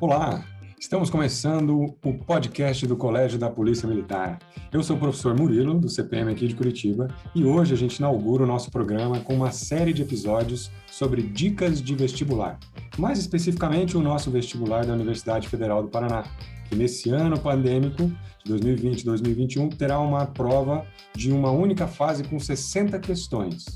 Olá, 0.00 0.42
estamos 0.78 1.10
começando 1.10 1.94
o 2.02 2.14
podcast 2.14 2.86
do 2.86 2.96
Colégio 2.96 3.38
da 3.38 3.50
Polícia 3.50 3.86
Militar. 3.86 4.38
Eu 4.72 4.82
sou 4.82 4.96
o 4.96 4.98
professor 4.98 5.38
Murilo, 5.38 5.78
do 5.78 5.90
CPM 5.90 6.32
aqui 6.32 6.48
de 6.48 6.54
Curitiba, 6.54 7.08
e 7.34 7.44
hoje 7.44 7.74
a 7.74 7.76
gente 7.76 7.98
inaugura 7.98 8.44
o 8.44 8.46
nosso 8.46 8.70
programa 8.70 9.20
com 9.20 9.34
uma 9.34 9.52
série 9.52 9.92
de 9.92 10.00
episódios 10.00 10.70
sobre 10.90 11.20
dicas 11.20 11.82
de 11.82 11.94
vestibular. 11.94 12.58
Mais 12.96 13.18
especificamente, 13.18 13.94
o 13.94 14.00
nosso 14.00 14.30
vestibular 14.30 14.86
da 14.86 14.94
Universidade 14.94 15.46
Federal 15.48 15.82
do 15.82 15.90
Paraná, 15.90 16.24
que 16.70 16.74
nesse 16.74 17.10
ano 17.10 17.38
pandêmico 17.38 18.10
de 18.42 18.54
2020-2021 18.54 19.76
terá 19.76 20.00
uma 20.00 20.24
prova 20.24 20.86
de 21.14 21.30
uma 21.30 21.50
única 21.50 21.86
fase 21.86 22.24
com 22.24 22.40
60 22.40 22.98
questões. 23.00 23.66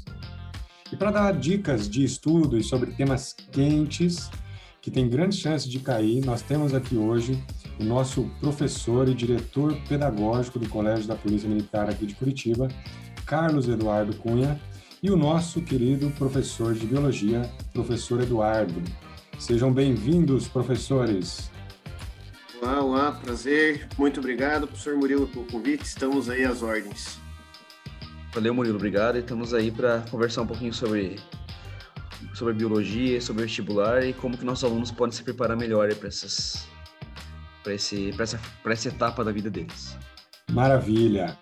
E 0.90 0.96
para 0.96 1.10
dar 1.10 1.32
dicas 1.32 1.86
de 1.86 2.02
estudo 2.02 2.56
e 2.56 2.62
sobre 2.62 2.92
temas 2.92 3.36
quentes, 3.52 4.30
que 4.84 4.90
tem 4.90 5.08
grandes 5.08 5.38
chances 5.38 5.66
de 5.66 5.80
cair, 5.80 6.22
nós 6.26 6.42
temos 6.42 6.74
aqui 6.74 6.94
hoje 6.94 7.42
o 7.80 7.84
nosso 7.84 8.30
professor 8.38 9.08
e 9.08 9.14
diretor 9.14 9.74
pedagógico 9.88 10.58
do 10.58 10.68
Colégio 10.68 11.06
da 11.06 11.16
Polícia 11.16 11.48
Militar 11.48 11.88
aqui 11.88 12.04
de 12.04 12.14
Curitiba, 12.14 12.68
Carlos 13.24 13.66
Eduardo 13.66 14.14
Cunha, 14.16 14.60
e 15.02 15.10
o 15.10 15.16
nosso 15.16 15.62
querido 15.62 16.10
professor 16.10 16.74
de 16.74 16.86
Biologia, 16.86 17.50
professor 17.72 18.20
Eduardo. 18.20 18.82
Sejam 19.38 19.72
bem-vindos, 19.72 20.48
professores. 20.48 21.50
Olá, 22.60 22.82
olá, 22.82 23.12
prazer. 23.12 23.88
Muito 23.96 24.20
obrigado, 24.20 24.66
professor 24.66 24.98
Murilo, 24.98 25.26
pelo 25.26 25.46
convite. 25.46 25.84
Estamos 25.84 26.28
aí 26.28 26.44
às 26.44 26.62
ordens. 26.62 27.18
Valeu, 28.34 28.52
Murilo, 28.52 28.76
obrigado. 28.76 29.16
estamos 29.16 29.54
aí 29.54 29.70
para 29.70 30.04
conversar 30.10 30.42
um 30.42 30.46
pouquinho 30.46 30.74
sobre, 30.74 31.16
sobre 32.34 32.52
biologia, 32.52 33.20
sobre 33.20 33.44
vestibular 33.44 34.04
e 34.04 34.12
como 34.12 34.36
que 34.36 34.44
nossos 34.44 34.64
alunos 34.64 34.90
podem 34.90 35.12
se 35.12 35.22
preparar 35.22 35.56
melhor 35.56 35.94
para 35.94 36.08
essas 36.08 36.66
para 37.62 37.74
esse 37.74 38.12
para 38.12 38.24
essa 38.24 38.40
para 38.62 38.72
essa 38.72 38.88
etapa 38.88 39.24
da 39.24 39.32
vida 39.32 39.50
deles. 39.50 39.96
Maravilha. 40.52 41.38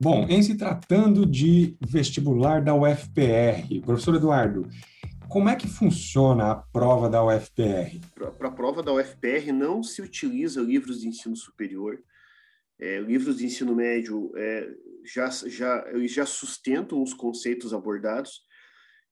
Bom, 0.00 0.26
em 0.28 0.40
se 0.40 0.56
tratando 0.56 1.26
de 1.26 1.76
vestibular 1.80 2.62
da 2.62 2.72
UFPR, 2.72 3.80
professor 3.84 4.14
Eduardo, 4.14 4.68
como 5.28 5.48
é 5.48 5.56
que 5.56 5.66
funciona 5.66 6.52
a 6.52 6.54
prova 6.54 7.10
da 7.10 7.22
UFPR? 7.24 7.98
Para 8.14 8.48
a 8.48 8.52
prova 8.52 8.82
da 8.82 8.92
UFPR 8.92 9.52
não 9.52 9.82
se 9.82 10.00
utiliza 10.00 10.62
livros 10.62 11.00
de 11.00 11.08
ensino 11.08 11.36
superior. 11.36 12.00
É, 12.78 13.00
livros 13.00 13.38
de 13.38 13.44
ensino 13.44 13.74
médio 13.74 14.30
é, 14.36 14.70
já, 15.12 15.28
já, 15.28 15.84
já 16.06 16.26
sustentam 16.26 17.02
os 17.02 17.14
conceitos 17.14 17.72
abordados. 17.72 18.42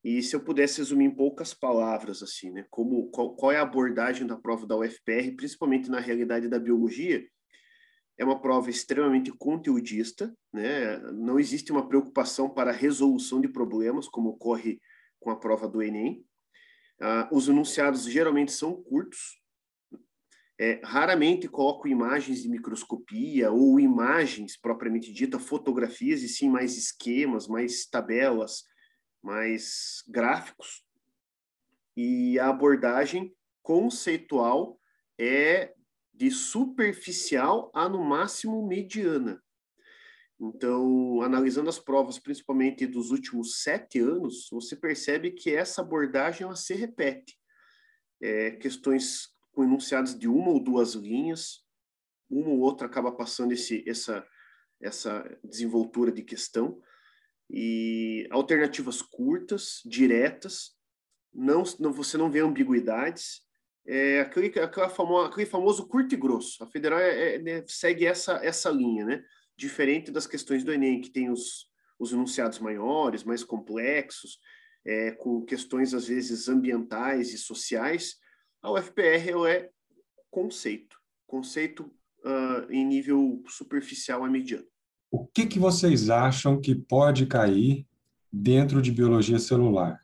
E 0.04 0.22
se 0.22 0.36
eu 0.36 0.40
pudesse 0.40 0.78
resumir 0.78 1.06
em 1.06 1.14
poucas 1.14 1.52
palavras, 1.52 2.22
assim, 2.22 2.50
né? 2.50 2.64
Como, 2.70 3.10
qual, 3.10 3.34
qual 3.34 3.50
é 3.50 3.56
a 3.56 3.62
abordagem 3.62 4.26
da 4.26 4.36
prova 4.36 4.66
da 4.66 4.76
UFPR, 4.76 5.34
principalmente 5.36 5.90
na 5.90 5.98
realidade 5.98 6.48
da 6.48 6.58
biologia? 6.58 7.26
É 8.18 8.24
uma 8.24 8.40
prova 8.40 8.70
extremamente 8.70 9.32
conteudista, 9.32 10.32
né? 10.52 10.98
Não 11.12 11.40
existe 11.40 11.72
uma 11.72 11.88
preocupação 11.88 12.48
para 12.48 12.70
a 12.70 12.74
resolução 12.74 13.40
de 13.40 13.48
problemas, 13.48 14.08
como 14.08 14.30
ocorre 14.30 14.80
com 15.18 15.30
a 15.30 15.36
prova 15.36 15.68
do 15.68 15.82
Enem. 15.82 16.24
Ah, 17.00 17.28
os 17.32 17.48
enunciados 17.48 18.04
geralmente 18.04 18.52
são 18.52 18.82
curtos, 18.82 19.40
é, 20.58 20.80
raramente 20.82 21.48
coloco 21.48 21.86
imagens 21.86 22.42
de 22.42 22.48
microscopia 22.48 23.50
ou 23.50 23.78
imagens 23.78 24.56
propriamente 24.56 25.12
dita, 25.12 25.38
fotografias, 25.38 26.22
e 26.22 26.28
sim 26.28 26.48
mais 26.48 26.76
esquemas, 26.76 27.46
mais 27.46 27.86
tabelas, 27.86 28.64
mais 29.22 30.02
gráficos. 30.08 30.82
E 31.94 32.38
a 32.38 32.48
abordagem 32.48 33.34
conceitual 33.62 34.78
é 35.18 35.74
de 36.12 36.30
superficial 36.30 37.70
a, 37.74 37.88
no 37.88 38.02
máximo, 38.02 38.66
mediana. 38.66 39.42
Então, 40.40 41.20
analisando 41.22 41.68
as 41.68 41.78
provas, 41.78 42.18
principalmente 42.18 42.86
dos 42.86 43.10
últimos 43.10 43.62
sete 43.62 43.98
anos, 43.98 44.48
você 44.50 44.76
percebe 44.76 45.30
que 45.30 45.54
essa 45.54 45.82
abordagem 45.82 46.44
ela 46.44 46.56
se 46.56 46.74
repete. 46.74 47.38
É, 48.22 48.52
questões 48.52 49.35
com 49.56 49.64
enunciados 49.64 50.16
de 50.16 50.28
uma 50.28 50.50
ou 50.50 50.60
duas 50.60 50.92
linhas, 50.92 51.64
uma 52.28 52.50
ou 52.50 52.60
outra 52.60 52.86
acaba 52.86 53.10
passando 53.10 53.52
esse, 53.52 53.82
essa, 53.88 54.22
essa 54.78 55.38
desenvoltura 55.42 56.12
de 56.12 56.22
questão, 56.22 56.78
e 57.48 58.28
alternativas 58.30 59.00
curtas, 59.00 59.80
diretas, 59.86 60.76
não, 61.32 61.62
não 61.80 61.90
você 61.90 62.18
não 62.18 62.30
vê 62.30 62.40
ambiguidades, 62.40 63.40
é 63.86 64.20
aquele, 64.20 64.48
aquela 64.60 64.90
famo, 64.90 65.20
aquele 65.20 65.46
famoso 65.46 65.88
curto 65.88 66.14
e 66.14 66.18
grosso. 66.18 66.62
A 66.62 66.66
federal 66.66 66.98
é, 66.98 67.36
é, 67.36 67.64
segue 67.66 68.04
essa, 68.04 68.34
essa 68.44 68.68
linha, 68.68 69.06
né? 69.06 69.24
diferente 69.56 70.10
das 70.10 70.26
questões 70.26 70.64
do 70.64 70.72
Enem, 70.72 71.00
que 71.00 71.08
tem 71.08 71.30
os, 71.30 71.66
os 71.98 72.12
enunciados 72.12 72.58
maiores, 72.58 73.24
mais 73.24 73.42
complexos, 73.42 74.38
é, 74.84 75.12
com 75.12 75.46
questões, 75.46 75.94
às 75.94 76.08
vezes, 76.08 76.46
ambientais 76.46 77.32
e 77.32 77.38
sociais, 77.38 78.18
a 78.66 78.70
UFPR 78.72 79.46
é 79.48 79.70
conceito, 80.28 80.96
conceito 81.24 81.84
uh, 82.24 82.68
em 82.68 82.84
nível 82.84 83.40
superficial 83.46 84.24
a 84.24 84.28
mediano. 84.28 84.66
O 85.08 85.24
que, 85.24 85.46
que 85.46 85.58
vocês 85.58 86.10
acham 86.10 86.60
que 86.60 86.74
pode 86.74 87.26
cair 87.26 87.86
dentro 88.32 88.82
de 88.82 88.90
biologia 88.90 89.38
celular? 89.38 90.02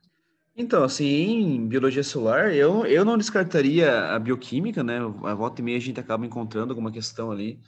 Então, 0.57 0.85
assim, 0.85 1.05
em 1.05 1.67
biologia 1.67 2.05
celular, 2.05 2.55
eu, 2.55 2.87
eu 2.87 3.05
não 3.05 3.19
descartaria 3.19 4.15
a 4.15 4.19
bioquímica, 4.19 4.85
né? 4.85 4.99
A 5.25 5.35
volta 5.35 5.61
e 5.61 5.65
meia 5.65 5.79
a 5.79 5.81
gente 5.81 5.99
acaba 5.99 6.25
encontrando 6.25 6.71
alguma 6.73 6.93
questão 6.93 7.33
ali 7.33 7.59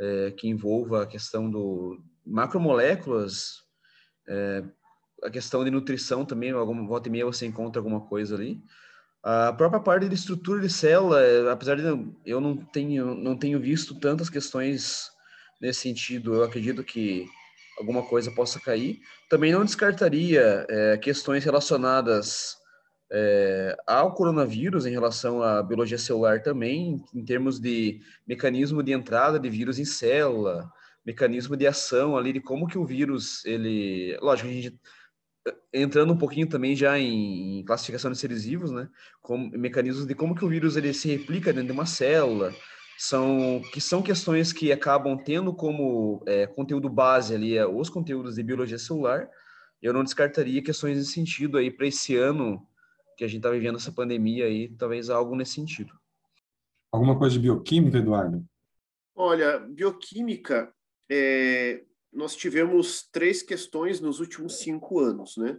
é, 0.00 0.30
que 0.30 0.48
envolva 0.48 1.02
a 1.02 1.06
questão 1.06 1.50
do 1.50 2.00
macromoléculas, 2.24 3.64
é, 4.26 4.64
a 5.22 5.28
questão 5.28 5.62
de 5.62 5.70
nutrição 5.70 6.24
também, 6.24 6.52
alguma 6.52 6.86
volta 6.86 7.08
e 7.08 7.12
meia 7.12 7.26
você 7.26 7.44
encontra 7.44 7.80
alguma 7.80 8.00
coisa 8.00 8.34
ali. 8.34 8.62
A 9.30 9.52
própria 9.52 9.78
parte 9.78 10.08
de 10.08 10.14
estrutura 10.14 10.58
de 10.58 10.70
célula, 10.70 11.20
é, 11.22 11.50
apesar 11.50 11.76
de 11.76 11.82
eu 12.24 12.40
não 12.40 12.56
tenho, 12.56 13.14
não 13.14 13.36
tenho 13.36 13.60
visto 13.60 13.94
tantas 14.00 14.30
questões 14.30 15.10
nesse 15.60 15.80
sentido, 15.80 16.36
eu 16.36 16.44
acredito 16.44 16.82
que 16.82 17.26
alguma 17.78 18.02
coisa 18.02 18.30
possa 18.30 18.58
cair. 18.58 18.98
Também 19.28 19.52
não 19.52 19.66
descartaria 19.66 20.64
é, 20.66 20.96
questões 20.96 21.44
relacionadas 21.44 22.56
é, 23.12 23.76
ao 23.86 24.14
coronavírus 24.14 24.86
em 24.86 24.92
relação 24.92 25.42
à 25.42 25.62
biologia 25.62 25.98
celular 25.98 26.42
também, 26.42 27.04
em 27.14 27.22
termos 27.22 27.60
de 27.60 28.00
mecanismo 28.26 28.82
de 28.82 28.92
entrada 28.92 29.38
de 29.38 29.50
vírus 29.50 29.78
em 29.78 29.84
célula, 29.84 30.72
mecanismo 31.04 31.54
de 31.54 31.66
ação 31.66 32.16
ali, 32.16 32.32
de 32.32 32.40
como 32.40 32.66
que 32.66 32.78
o 32.78 32.86
vírus, 32.86 33.44
ele... 33.44 34.16
Lógico, 34.22 34.48
a 34.48 34.52
gente 34.52 34.80
entrando 35.72 36.12
um 36.12 36.16
pouquinho 36.16 36.48
também 36.48 36.74
já 36.74 36.98
em, 36.98 37.64
classificação 37.64 38.10
de 38.10 38.18
seres 38.18 38.44
vivos, 38.44 38.70
né? 38.70 38.88
Como, 39.20 39.50
mecanismos 39.50 40.06
de 40.06 40.14
como 40.14 40.34
que 40.34 40.44
o 40.44 40.48
vírus 40.48 40.76
ele 40.76 40.92
se 40.92 41.08
replica 41.08 41.52
dentro 41.52 41.68
de 41.68 41.72
uma 41.72 41.86
célula, 41.86 42.54
são 42.98 43.62
que 43.72 43.80
são 43.80 44.02
questões 44.02 44.52
que 44.52 44.72
acabam 44.72 45.16
tendo 45.16 45.54
como 45.54 46.22
é, 46.26 46.46
conteúdo 46.46 46.88
base 46.88 47.34
ali 47.34 47.56
é, 47.56 47.66
os 47.66 47.88
conteúdos 47.88 48.34
de 48.34 48.42
biologia 48.42 48.78
celular. 48.78 49.28
Eu 49.80 49.92
não 49.92 50.02
descartaria 50.02 50.62
questões 50.62 50.98
nesse 50.98 51.12
sentido 51.12 51.56
aí 51.56 51.70
para 51.70 51.86
esse 51.86 52.16
ano 52.16 52.66
que 53.16 53.24
a 53.24 53.28
gente 53.28 53.38
está 53.38 53.50
vivendo 53.50 53.76
essa 53.76 53.92
pandemia 53.92 54.46
aí, 54.46 54.68
talvez 54.76 55.10
algo 55.10 55.36
nesse 55.36 55.54
sentido. 55.54 55.92
Alguma 56.90 57.18
coisa 57.18 57.34
de 57.34 57.40
bioquímica, 57.40 57.98
Eduardo? 57.98 58.44
Olha, 59.14 59.58
bioquímica, 59.58 60.72
é, 61.10 61.84
nós 62.12 62.34
tivemos 62.34 63.08
três 63.10 63.42
questões 63.42 64.00
nos 64.00 64.20
últimos 64.20 64.58
cinco 64.58 64.98
anos, 65.00 65.36
né? 65.36 65.56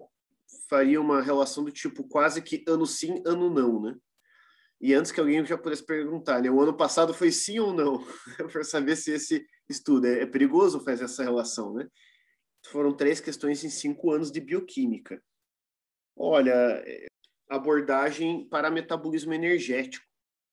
Faria 0.67 0.99
uma 0.99 1.21
relação 1.21 1.63
do 1.63 1.71
tipo 1.71 2.03
quase 2.03 2.41
que 2.41 2.63
ano 2.67 2.85
sim, 2.85 3.21
ano 3.25 3.49
não, 3.49 3.81
né? 3.81 3.95
E 4.81 4.93
antes 4.93 5.11
que 5.11 5.19
alguém 5.19 5.45
já 5.45 5.57
pudesse 5.57 5.85
perguntar, 5.85 6.41
né? 6.41 6.49
O 6.49 6.61
ano 6.61 6.75
passado 6.75 7.13
foi 7.13 7.31
sim 7.31 7.59
ou 7.59 7.73
não? 7.73 8.03
Para 8.51 8.63
saber 8.63 8.95
se 8.95 9.11
esse 9.11 9.45
estudo 9.67 10.07
é, 10.07 10.21
é 10.21 10.25
perigoso 10.25 10.79
fazer 10.79 11.03
essa 11.03 11.23
relação, 11.23 11.73
né? 11.73 11.87
Foram 12.67 12.95
três 12.95 13.19
questões 13.19 13.63
em 13.63 13.69
cinco 13.69 14.11
anos 14.11 14.31
de 14.31 14.39
bioquímica. 14.39 15.21
Olha, 16.15 16.83
abordagem 17.49 18.47
para 18.49 18.69
metabolismo 18.69 19.33
energético. 19.33 20.05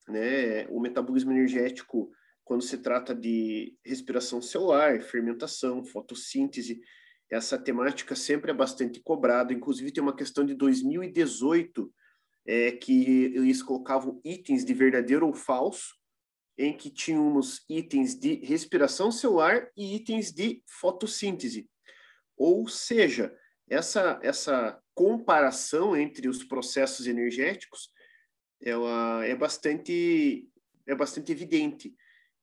Né? 0.09 0.67
O 0.69 0.81
metabolismo 0.81 1.33
energético, 1.33 2.11
quando 2.47 2.63
se 2.63 2.79
trata 2.79 3.13
de 3.13 3.77
respiração 3.85 4.41
celular, 4.41 5.03
fermentação, 5.03 5.85
fotossíntese, 5.85 6.81
essa 7.29 7.59
temática 7.59 8.15
sempre 8.15 8.53
é 8.53 8.55
bastante 8.55 9.01
cobrada. 9.01 9.53
Inclusive, 9.53 9.91
tem 9.91 10.01
uma 10.01 10.15
questão 10.15 10.47
de 10.47 10.55
2018 10.55 11.93
é, 12.47 12.71
que 12.71 13.35
eles 13.35 13.65
colocavam 13.65 14.21
itens 14.25 14.65
de 14.65 14.73
verdadeiro 14.73 15.27
ou 15.27 15.35
falso, 15.35 15.97
em 16.57 16.73
que 16.73 16.89
tínhamos 16.89 17.65
itens 17.69 18.15
de 18.15 18.37
respiração 18.37 19.11
celular 19.11 19.69
e 19.77 19.97
itens 19.97 20.31
de 20.31 20.63
fotossíntese. 20.69 21.69
Ou 22.37 22.69
seja, 22.69 23.37
essa, 23.69 24.21
essa 24.23 24.81
comparação 24.95 25.97
entre 25.97 26.29
os 26.29 26.45
processos 26.45 27.09
energéticos 27.09 27.91
ela 28.63 29.27
é 29.27 29.35
bastante, 29.35 30.49
é 30.87 30.95
bastante 30.95 31.33
evidente. 31.33 31.93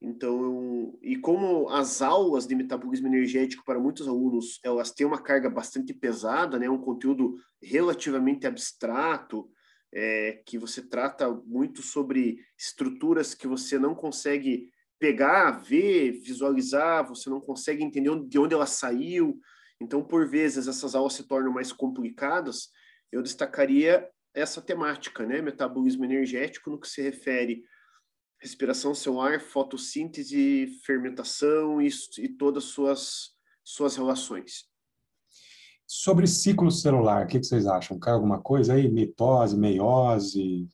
Então, 0.04 0.94
e 1.02 1.16
como 1.16 1.70
as 1.70 2.02
aulas 2.02 2.46
de 2.46 2.54
metabolismo 2.54 3.08
energético 3.08 3.64
para 3.64 3.80
muitos 3.80 4.06
alunos, 4.06 4.60
elas 4.62 4.92
têm 4.92 5.08
uma 5.08 5.22
carga 5.22 5.50
bastante 5.50 5.94
pesada, 5.94 6.60
né, 6.60 6.70
um 6.70 6.78
conteúdo 6.78 7.38
relativamente 7.62 8.46
abstrato, 8.46 9.50
é, 9.94 10.42
que 10.46 10.58
você 10.58 10.82
trata 10.82 11.32
muito 11.46 11.82
sobre 11.82 12.40
estruturas 12.58 13.34
que 13.34 13.48
você 13.48 13.80
não 13.80 13.96
consegue 13.96 14.70
pegar, 15.00 15.52
ver, 15.52 16.12
visualizar, 16.12 17.08
você 17.08 17.30
não 17.30 17.40
consegue 17.40 17.82
entender 17.82 18.12
de 18.28 18.38
onde 18.38 18.54
ela 18.54 18.66
saiu. 18.66 19.40
Então, 19.80 20.04
por 20.04 20.28
vezes, 20.28 20.68
essas 20.68 20.96
aulas 20.96 21.14
se 21.14 21.26
tornam 21.26 21.54
mais 21.54 21.72
complicadas. 21.72 22.70
Eu 23.10 23.22
destacaria 23.22 24.06
essa 24.34 24.62
temática, 24.62 25.26
né, 25.26 25.42
metabolismo 25.42 26.04
energético, 26.04 26.70
no 26.70 26.80
que 26.80 26.90
se 26.90 27.02
refere 27.02 27.64
respiração 28.44 28.94
celular, 28.94 29.40
fotossíntese, 29.40 30.68
fermentação 30.86 31.82
e, 31.82 31.88
e 32.18 32.28
todas 32.28 32.66
as 32.66 32.70
suas, 32.72 33.32
suas 33.64 33.96
relações. 33.96 34.66
Sobre 35.88 36.28
ciclo 36.28 36.70
celular, 36.70 37.24
o 37.24 37.28
que, 37.28 37.42
vocês 37.42 37.66
acham? 37.66 37.98
Cai 37.98 38.14
alguma 38.14 38.42
coisa 38.42 38.74
aí? 38.74 38.90
Mitose, 38.90 39.58
meiose? 39.58 40.68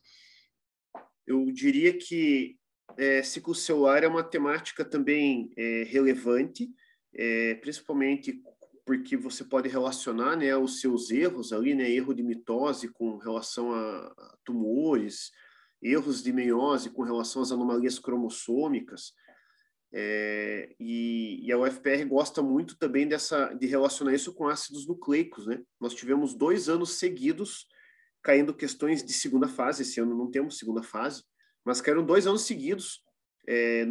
Eu 1.24 1.46
diria 1.52 1.96
que 1.96 2.56
é, 2.98 3.22
ciclo 3.22 3.54
celular 3.54 4.02
é 4.02 4.08
uma 4.08 4.24
temática 4.24 4.84
também 4.84 5.52
é, 5.56 5.84
relevante, 5.84 6.68
é, 7.14 7.54
principalmente 7.54 8.42
porque 8.84 9.16
você 9.16 9.44
pode 9.44 9.68
relacionar 9.68 10.34
né, 10.34 10.56
os 10.56 10.80
seus 10.80 11.12
erros 11.12 11.52
ali, 11.52 11.72
né, 11.72 11.88
erro 11.88 12.12
de 12.12 12.24
mitose 12.24 12.88
com 12.88 13.18
relação 13.18 13.72
a 13.72 14.36
tumores, 14.44 15.30
erros 15.82 16.22
de 16.22 16.32
meiose 16.32 16.90
com 16.90 17.02
relação 17.02 17.42
às 17.42 17.52
anomalias 17.52 17.98
cromossômicas. 17.98 19.12
É, 19.92 20.74
e, 20.78 21.44
e, 21.44 21.50
a 21.50 21.58
UFPR 21.58 22.06
gosta 22.06 22.42
muito 22.42 22.78
também 22.78 23.08
dessa 23.08 23.52
de 23.54 23.66
relacionar 23.66 24.14
isso 24.14 24.32
com 24.32 24.46
ácidos 24.46 24.86
nucleicos, 24.86 25.46
né? 25.46 25.60
Nós 25.80 25.94
tivemos 25.94 26.32
dois 26.32 26.68
anos 26.68 26.92
seguidos 26.92 27.66
caindo 28.22 28.54
questões 28.54 29.02
de 29.02 29.12
segunda 29.12 29.48
fase. 29.48 29.82
Esse 29.82 30.00
ano 30.00 30.16
não 30.16 30.30
temos 30.30 30.58
segunda 30.58 30.82
fase, 30.82 31.24
mas 31.64 31.80
caíram 31.80 32.06
dois 32.06 32.26
anos 32.26 32.42
seguidos 32.42 33.02
é, 33.48 33.84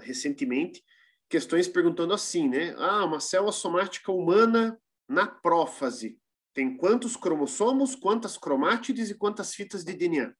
recentemente 0.00 0.84
questões 1.28 1.66
perguntando 1.66 2.14
assim, 2.14 2.48
né? 2.48 2.74
Ah, 2.78 3.04
uma 3.04 3.18
célula 3.18 3.52
somática 3.52 4.12
humana 4.12 4.78
na 5.08 5.26
prófase 5.26 6.18
tem 6.54 6.74
quantos 6.74 7.16
cromossomos, 7.16 7.94
quantas 7.94 8.38
cromátides 8.38 9.10
e 9.10 9.14
quantas 9.14 9.54
fitas 9.54 9.84
de 9.84 9.92
DNA? 9.92 10.32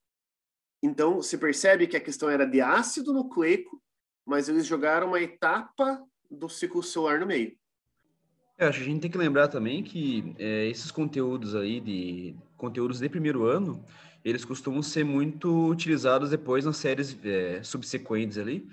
Então, 0.86 1.20
se 1.20 1.36
percebe 1.36 1.88
que 1.88 1.96
a 1.96 2.00
questão 2.00 2.30
era 2.30 2.46
de 2.46 2.60
ácido 2.60 3.12
nucleico, 3.12 3.82
mas 4.24 4.48
eles 4.48 4.64
jogaram 4.64 5.08
uma 5.08 5.20
etapa 5.20 6.00
do 6.30 6.48
ciclo 6.48 6.80
celular 6.80 7.18
no 7.18 7.26
meio. 7.26 7.56
Eu 8.56 8.68
acho 8.68 8.78
que 8.78 8.84
a 8.84 8.88
gente 8.88 9.00
tem 9.00 9.10
que 9.10 9.18
lembrar 9.18 9.48
também 9.48 9.82
que 9.82 10.32
é, 10.38 10.66
esses 10.66 10.92
conteúdos 10.92 11.56
aí 11.56 11.80
de 11.80 12.36
conteúdos 12.56 13.00
de 13.00 13.08
primeiro 13.08 13.44
ano, 13.46 13.84
eles 14.24 14.44
costumam 14.44 14.80
ser 14.80 15.04
muito 15.04 15.68
utilizados 15.68 16.30
depois 16.30 16.64
nas 16.64 16.76
séries 16.76 17.18
é, 17.24 17.60
subsequentes 17.64 18.38
ali, 18.38 18.68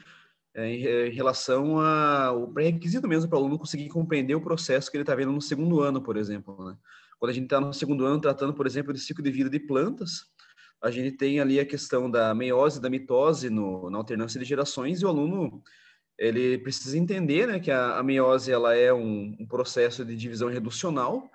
é, 0.53 0.67
em, 0.67 0.85
em, 0.85 1.11
relação 1.11 1.79
ao 1.79 2.47
pré-requisito 2.47 3.07
mesmo 3.07 3.27
para 3.27 3.39
o 3.39 3.41
aluno 3.41 3.57
conseguir 3.57 3.89
compreender 3.89 4.35
o 4.35 4.41
processo 4.41 4.91
que 4.91 4.97
ele 4.97 5.01
está 5.01 5.15
vendo 5.15 5.31
no 5.31 5.41
segundo 5.41 5.81
ano, 5.81 5.99
por 5.99 6.15
exemplo. 6.15 6.63
Né? 6.63 6.77
Quando 7.17 7.31
a 7.31 7.33
gente 7.33 7.45
está 7.45 7.59
no 7.59 7.73
segundo 7.73 8.05
ano 8.05 8.21
tratando, 8.21 8.53
por 8.53 8.67
exemplo, 8.67 8.93
de 8.93 8.99
ciclo 8.99 9.23
de 9.23 9.31
vida 9.31 9.49
de 9.49 9.59
plantas, 9.59 10.31
a 10.83 10.91
gente 10.91 11.15
tem 11.15 11.39
ali 11.39 11.61
a 11.61 11.65
questão 11.65 12.11
da 12.11 12.35
meiose, 12.35 12.81
da 12.81 12.89
mitose 12.89 13.49
no, 13.49 13.89
na 13.89 13.97
alternância 13.97 14.37
de 14.37 14.45
gerações 14.45 15.01
e 15.01 15.05
o 15.05 15.07
aluno 15.07 15.63
ele 16.19 16.57
precisa 16.57 16.97
entender 16.97 17.47
né, 17.47 17.59
que 17.59 17.71
a, 17.71 17.97
a 17.97 18.03
meiose 18.03 18.51
ela 18.51 18.75
é 18.75 18.93
um, 18.93 19.35
um, 19.39 19.47
processo 19.47 20.03
de 20.03 20.15
divisão 20.15 20.49
reducional, 20.49 21.31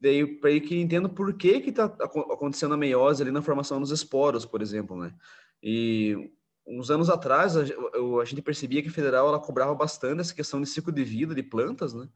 daí 0.00 0.24
para 0.24 0.58
que 0.60 0.80
entenda 0.80 1.08
por 1.08 1.34
que 1.34 1.60
que 1.60 1.70
está 1.70 1.84
acontecendo 1.84 2.72
a 2.72 2.76
meiose 2.76 3.22
ali 3.22 3.32
na 3.32 3.42
formação 3.42 3.80
dos 3.80 3.90
esporos, 3.90 4.46
por 4.46 4.62
exemplo, 4.62 4.96
né? 4.96 5.12
E 5.60 6.30
uns 6.64 6.90
anos 6.90 7.10
atrás 7.10 7.56
a, 7.56 7.62
a, 7.62 8.24
gente 8.24 8.40
percebia 8.40 8.82
que 8.82 8.88
a 8.88 8.92
federal 8.92 9.28
ela 9.28 9.40
cobrava 9.40 9.74
bastante 9.74 10.20
essa 10.20 10.34
questão 10.34 10.60
de 10.60 10.68
ciclo 10.68 10.92
de 10.92 11.02
vida 11.02 11.34
de 11.34 11.42
plantas, 11.42 11.92
né? 11.92 12.08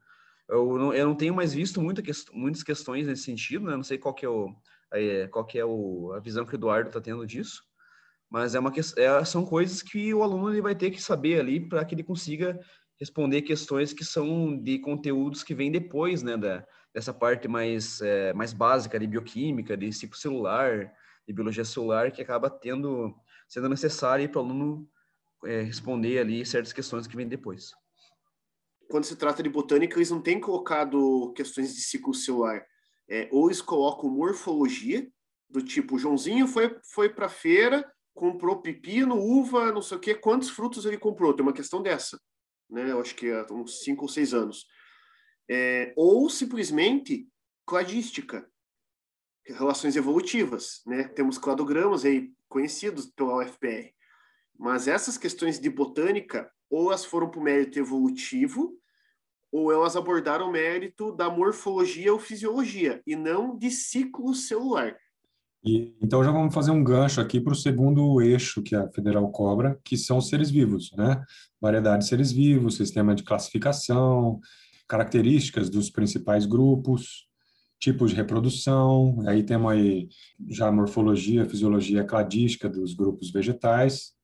Eu 0.49 0.79
não, 0.79 0.95
eu 0.95 1.07
não 1.07 1.17
tenho 1.17 1.35
mais 1.35 1.53
visto 1.53 1.81
muita, 1.81 2.01
muitas 2.33 2.63
questões 2.63 3.09
nesse 3.09 3.25
sentido, 3.25 3.67
né? 3.67 3.77
Não 3.77 3.83
sei 3.83 3.99
qual 3.99 4.15
que 4.15 4.25
é 4.25 4.29
o 4.29 4.55
é, 4.93 5.27
qual 5.29 5.45
que 5.45 5.59
é 5.59 5.65
o, 5.65 6.13
a 6.13 6.21
visão 6.21 6.45
que 6.45 6.55
o 6.55 6.57
Eduardo 6.57 6.89
está 6.89 7.01
tendo 7.01 7.27
disso, 7.27 7.63
mas 8.31 8.55
é 8.55 8.59
uma 8.59 8.73
é, 8.97 9.25
são 9.25 9.45
coisas 9.45 9.83
que 9.83 10.13
o 10.13 10.23
aluno 10.23 10.51
ele 10.51 10.61
vai 10.61 10.75
ter 10.75 10.91
que 10.91 11.01
saber 11.01 11.39
ali 11.39 11.61
para 11.61 11.85
que 11.85 11.95
ele 11.95 12.03
consiga 12.03 12.59
responder 12.99 13.43
questões 13.43 13.93
que 13.93 14.05
são 14.05 14.57
de 14.57 14.79
conteúdos 14.79 15.43
que 15.43 15.55
vêm 15.55 15.71
depois, 15.71 16.23
né, 16.23 16.37
da, 16.37 16.67
dessa 16.93 17.13
parte 17.13 17.49
mais, 17.49 18.01
é, 18.01 18.33
mais 18.33 18.53
básica 18.53 18.99
de 18.99 19.07
bioquímica, 19.07 19.77
de 19.77 19.93
ciclo 19.93 20.17
celular, 20.17 20.93
de 21.27 21.33
biologia 21.33 21.65
celular, 21.65 22.11
que 22.11 22.23
acaba 22.23 22.49
tendo, 22.49 23.15
sendo 23.49 23.69
necessário 23.69 24.29
para 24.29 24.41
o 24.41 24.45
aluno 24.45 24.89
é, 25.45 25.63
responder 25.63 26.19
ali 26.19 26.45
certas 26.47 26.73
questões 26.73 27.07
que 27.07 27.17
vêm 27.17 27.29
depois. 27.29 27.73
Quando 28.89 29.05
se 29.05 29.17
trata 29.17 29.43
de 29.43 29.49
botânica, 29.49 29.97
eles 29.97 30.11
não 30.11 30.21
têm 30.21 30.39
colocado 30.39 31.33
questões 31.37 31.75
de 31.75 31.81
ciclo 31.81 32.15
celular 32.15 32.65
é, 33.09 33.29
ou 33.31 33.47
eles 33.47 33.61
colocam 33.61 34.11
morfologia, 34.11 35.09
do 35.49 35.63
tipo, 35.63 35.99
Joãozinho 35.99 36.47
foi, 36.47 36.77
foi 36.93 37.09
para 37.09 37.29
feira, 37.29 37.89
comprou 38.15 38.61
pepino, 38.61 39.17
uva, 39.17 39.73
não 39.73 39.83
sei 39.83 39.97
o 39.97 40.01
quê, 40.01 40.15
quantos 40.15 40.51
frutos 40.51 40.85
ele 40.85 40.99
comprou? 40.99 41.35
Tem 41.35 41.45
uma 41.45 41.53
questão 41.53 41.83
dessa, 41.83 42.21
né? 42.69 42.91
Eu 42.91 43.01
acho 43.01 43.15
que 43.15 43.31
há 43.31 43.47
uns 43.53 43.83
cinco 43.83 44.03
ou 44.03 44.09
seis 44.09 44.33
anos. 44.33 44.67
É, 45.49 45.93
ou 45.97 46.29
simplesmente 46.31 47.29
cladística, 47.67 48.49
relações 49.47 49.97
evolutivas, 49.97 50.81
né? 50.87 51.09
Temos 51.09 51.39
cladogramas 51.39 52.05
aí 52.05 52.33
conhecidos 52.49 53.07
pela 53.07 53.39
UFPR. 53.39 53.93
Mas 54.59 54.89
essas 54.89 55.19
questões 55.19 55.59
de 55.59 55.69
botânica, 55.69 56.51
ou 56.71 56.89
elas 56.89 57.05
foram 57.05 57.31
para 57.31 57.41
o 57.41 57.43
mérito 57.43 57.79
evolutivo, 57.79 58.79
ou 59.55 59.71
elas 59.71 59.95
abordaram 59.95 60.49
o 60.49 60.51
mérito 60.51 61.13
da 61.13 61.31
morfologia 61.31 62.13
ou 62.13 62.19
fisiologia, 62.19 63.01
e 63.07 63.15
não 63.15 63.57
de 63.57 63.71
ciclo 63.71 64.35
celular. 64.35 64.97
E, 65.65 65.95
então 66.03 66.25
já 66.25 66.33
vamos 66.33 66.53
fazer 66.53 66.73
um 66.73 66.83
gancho 66.83 67.21
aqui 67.21 67.41
para 67.41 67.53
o 67.53 67.57
segundo 67.57 68.21
eixo 68.21 68.65
que 68.65 68.75
a 68.75 68.89
federal 68.89 69.31
cobra, 69.31 69.79
que 69.85 69.97
são 69.97 70.19
os 70.19 70.29
seres 70.29 70.51
vivos, 70.51 70.91
né? 70.97 71.23
Variedade 71.61 72.03
de 72.03 72.09
seres 72.09 72.33
vivos, 72.33 72.77
sistema 72.77 73.15
de 73.15 73.23
classificação, 73.23 74.41
características 74.89 75.71
dos 75.71 75.89
principais 75.89 76.47
grupos, 76.47 77.29
tipos 77.79 78.11
de 78.11 78.17
reprodução, 78.17 79.23
aí 79.25 79.45
temos 79.45 79.71
aí 79.71 80.09
já 80.49 80.67
a 80.67 80.73
morfologia, 80.73 81.49
fisiologia 81.49 82.03
cladística 82.03 82.69
dos 82.69 82.93
grupos 82.93 83.31
vegetais, 83.31 84.15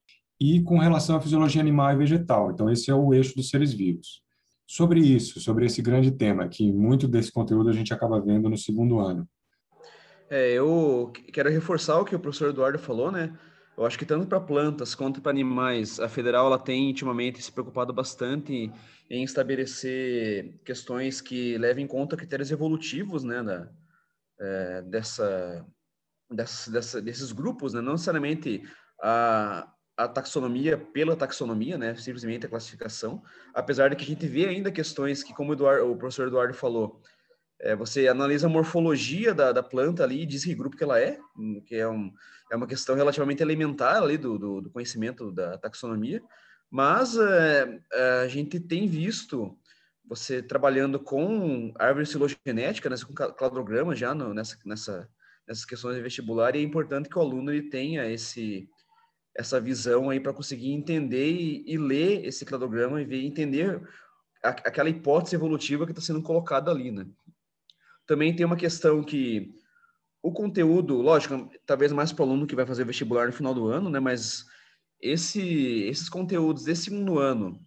e 0.40 0.60
com 0.60 0.76
relação 0.76 1.14
à 1.14 1.20
fisiologia 1.20 1.60
animal 1.60 1.92
e 1.92 1.98
vegetal. 1.98 2.50
Então 2.50 2.68
esse 2.68 2.90
é 2.90 2.94
o 2.94 3.14
eixo 3.14 3.36
dos 3.36 3.48
seres 3.48 3.72
vivos 3.72 4.28
sobre 4.70 5.00
isso, 5.00 5.40
sobre 5.40 5.66
esse 5.66 5.82
grande 5.82 6.12
tema, 6.12 6.48
que 6.48 6.72
muito 6.72 7.08
desse 7.08 7.32
conteúdo 7.32 7.70
a 7.70 7.72
gente 7.72 7.92
acaba 7.92 8.20
vendo 8.20 8.48
no 8.48 8.56
segundo 8.56 9.00
ano. 9.00 9.28
É, 10.30 10.52
eu 10.52 11.12
quero 11.32 11.50
reforçar 11.50 11.98
o 11.98 12.04
que 12.04 12.14
o 12.14 12.20
professor 12.20 12.50
Eduardo 12.50 12.78
falou, 12.78 13.10
né? 13.10 13.36
Eu 13.76 13.84
acho 13.84 13.98
que 13.98 14.06
tanto 14.06 14.28
para 14.28 14.40
plantas 14.40 14.94
quanto 14.94 15.20
para 15.20 15.32
animais, 15.32 15.98
a 15.98 16.08
federal 16.08 16.46
ela 16.46 16.58
tem 16.58 16.88
intimamente 16.88 17.42
se 17.42 17.50
preocupado 17.50 17.92
bastante 17.92 18.70
em 19.10 19.24
estabelecer 19.24 20.60
questões 20.64 21.20
que 21.20 21.58
levem 21.58 21.84
em 21.84 21.88
conta 21.88 22.16
critérios 22.16 22.52
evolutivos, 22.52 23.24
né, 23.24 23.42
da, 23.42 23.68
é, 24.38 24.82
dessa, 24.82 25.66
dessa, 26.30 26.70
dessa, 26.70 27.02
desses 27.02 27.32
grupos, 27.32 27.74
né? 27.74 27.80
Não 27.80 27.92
necessariamente 27.94 28.62
a, 29.02 29.68
a 30.04 30.08
taxonomia 30.08 30.78
pela 30.78 31.14
taxonomia, 31.14 31.76
né? 31.76 31.94
Simplesmente 31.94 32.46
a 32.46 32.48
classificação. 32.48 33.22
Apesar 33.52 33.90
de 33.90 33.96
que 33.96 34.04
a 34.04 34.06
gente 34.06 34.26
vê 34.26 34.46
ainda 34.46 34.70
questões 34.72 35.22
que, 35.22 35.34
como 35.34 35.50
o, 35.50 35.54
Eduardo, 35.54 35.90
o 35.90 35.96
professor 35.96 36.28
Eduardo 36.28 36.54
falou, 36.54 37.00
é, 37.60 37.76
você 37.76 38.08
analisa 38.08 38.46
a 38.46 38.50
morfologia 38.50 39.34
da, 39.34 39.52
da, 39.52 39.62
planta 39.62 40.02
ali 40.02 40.22
e 40.22 40.26
diz 40.26 40.44
que 40.44 40.54
grupo 40.54 40.76
que 40.76 40.84
ela 40.84 40.98
é, 40.98 41.18
que 41.66 41.76
é, 41.76 41.86
um, 41.86 42.12
é 42.50 42.56
uma 42.56 42.66
questão 42.66 42.96
relativamente 42.96 43.42
elementar 43.42 44.02
ali 44.02 44.16
do, 44.16 44.38
do, 44.38 44.60
do 44.62 44.70
conhecimento 44.70 45.30
da 45.30 45.58
taxonomia, 45.58 46.22
mas 46.70 47.18
é, 47.18 47.80
é 47.92 48.20
a 48.22 48.28
gente 48.28 48.58
tem 48.58 48.88
visto 48.88 49.54
você 50.06 50.42
trabalhando 50.42 50.98
com 50.98 51.72
árvore 51.78 52.06
filogenética, 52.06 52.88
né, 52.88 52.96
com 53.06 53.12
cladograma 53.12 53.94
já 53.94 54.14
no, 54.14 54.32
nessa, 54.32 54.56
nessa, 54.64 55.08
nessas 55.46 55.64
questões 55.66 55.96
de 55.96 56.02
vestibular, 56.02 56.56
e 56.56 56.60
é 56.60 56.62
importante 56.62 57.08
que 57.08 57.18
o 57.18 57.20
aluno 57.20 57.52
ele 57.52 57.68
tenha 57.68 58.10
esse, 58.10 58.68
essa 59.36 59.60
visão 59.60 60.10
aí 60.10 60.20
para 60.20 60.32
conseguir 60.32 60.72
entender 60.72 61.30
e, 61.30 61.64
e, 61.66 61.78
ler 61.78 62.24
esse 62.24 62.44
cladograma 62.44 63.00
e 63.00 63.04
ver, 63.04 63.24
entender 63.24 63.80
a, 64.42 64.48
aquela 64.48 64.90
hipótese 64.90 65.36
evolutiva 65.36 65.86
que 65.86 65.92
está 65.92 66.02
sendo 66.02 66.22
colocada 66.22 66.70
ali, 66.70 66.90
né? 66.90 67.06
também 68.10 68.34
tem 68.34 68.44
uma 68.44 68.56
questão 68.56 69.04
que 69.04 69.54
o 70.20 70.32
conteúdo, 70.32 71.00
lógico, 71.00 71.48
talvez 71.64 71.92
mais 71.92 72.12
para 72.12 72.24
o 72.24 72.26
aluno 72.26 72.44
que 72.44 72.56
vai 72.56 72.66
fazer 72.66 72.84
vestibular 72.84 73.28
no 73.28 73.32
final 73.32 73.54
do 73.54 73.68
ano, 73.68 73.88
né? 73.88 74.00
Mas 74.00 74.46
esse, 75.00 75.84
esses 75.84 76.08
conteúdos 76.08 76.64
desse 76.64 76.86
segundo 76.86 77.20
ano, 77.20 77.64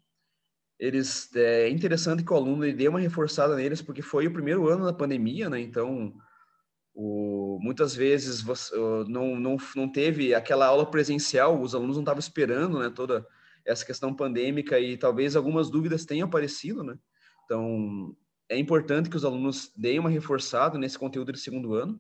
eles 0.78 1.34
é 1.34 1.70
interessante 1.70 2.26
que 2.26 2.34
o 2.34 2.36
aluno 2.36 2.70
dê 2.74 2.90
uma 2.90 3.00
reforçada 3.00 3.56
neles, 3.56 3.82
porque 3.82 4.02
foi 4.02 4.28
o 4.28 4.34
primeiro 4.34 4.68
ano 4.68 4.84
da 4.84 4.92
pandemia, 4.92 5.50
né? 5.50 5.62
Então, 5.62 6.14
o, 6.94 7.58
muitas 7.62 7.96
vezes 7.96 8.42
você, 8.42 8.76
não, 9.08 9.36
não, 9.40 9.58
não 9.76 9.92
teve 9.92 10.34
aquela 10.34 10.68
aula 10.68 10.86
presencial, 10.86 11.60
os 11.60 11.74
alunos 11.74 11.96
não 11.96 12.04
estavam 12.04 12.20
esperando, 12.20 12.80
né? 12.80 12.90
Toda 12.90 13.26
essa 13.66 13.86
questão 13.86 14.14
pandêmica 14.14 14.80
e 14.80 14.98
talvez 14.98 15.36
algumas 15.36 15.70
dúvidas 15.70 16.06
tenham 16.06 16.28
aparecido, 16.28 16.84
né? 16.84 16.98
Então, 17.46 18.16
é 18.48 18.58
importante 18.58 19.10
que 19.10 19.16
os 19.16 19.26
alunos 19.26 19.72
deem 19.76 20.00
uma 20.00 20.10
reforçada 20.10 20.78
nesse 20.78 21.00
conteúdo 21.00 21.32
de 21.32 21.40
segundo 21.40 21.74
ano, 21.74 22.00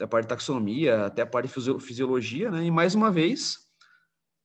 a 0.00 0.06
parte 0.06 0.24
de 0.24 0.30
taxonomia, 0.30 1.06
até 1.06 1.22
a 1.22 1.26
parte 1.26 1.48
de 1.48 1.80
fisiologia, 1.80 2.50
né? 2.50 2.64
E 2.64 2.70
mais 2.70 2.94
uma 2.94 3.12
vez, 3.12 3.58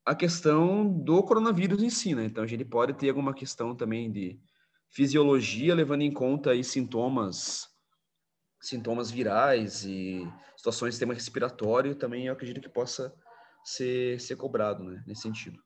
a 0.06 0.14
questão 0.14 0.88
do 0.88 1.24
coronavírus 1.24 1.82
em 1.82 1.90
si, 1.90 2.14
né? 2.14 2.26
Então, 2.26 2.44
a 2.44 2.48
gente 2.48 2.66
pode 2.66 2.94
ter 2.94 3.10
alguma 3.10 3.34
questão 3.34 3.76
também 3.76 4.12
de 4.12 4.40
fisiologia, 4.90 5.74
levando 5.74 6.02
em 6.02 6.12
conta 6.12 6.52
aí 6.52 6.64
sintomas 6.64 7.75
sintomas 8.68 9.12
virais 9.12 9.84
e 9.86 10.28
situações 10.58 10.90
do 10.90 10.94
sistema 10.94 11.14
respiratório, 11.14 11.96
também 11.96 12.28
eu 12.28 12.34
acredito 12.34 12.62
que 12.62 12.70
possa 12.70 13.14
ser, 13.64 14.20
ser 14.20 14.36
cobrado, 14.36 14.84
né? 14.84 15.04
Nesse 15.06 15.22
sentido. 15.22 15.60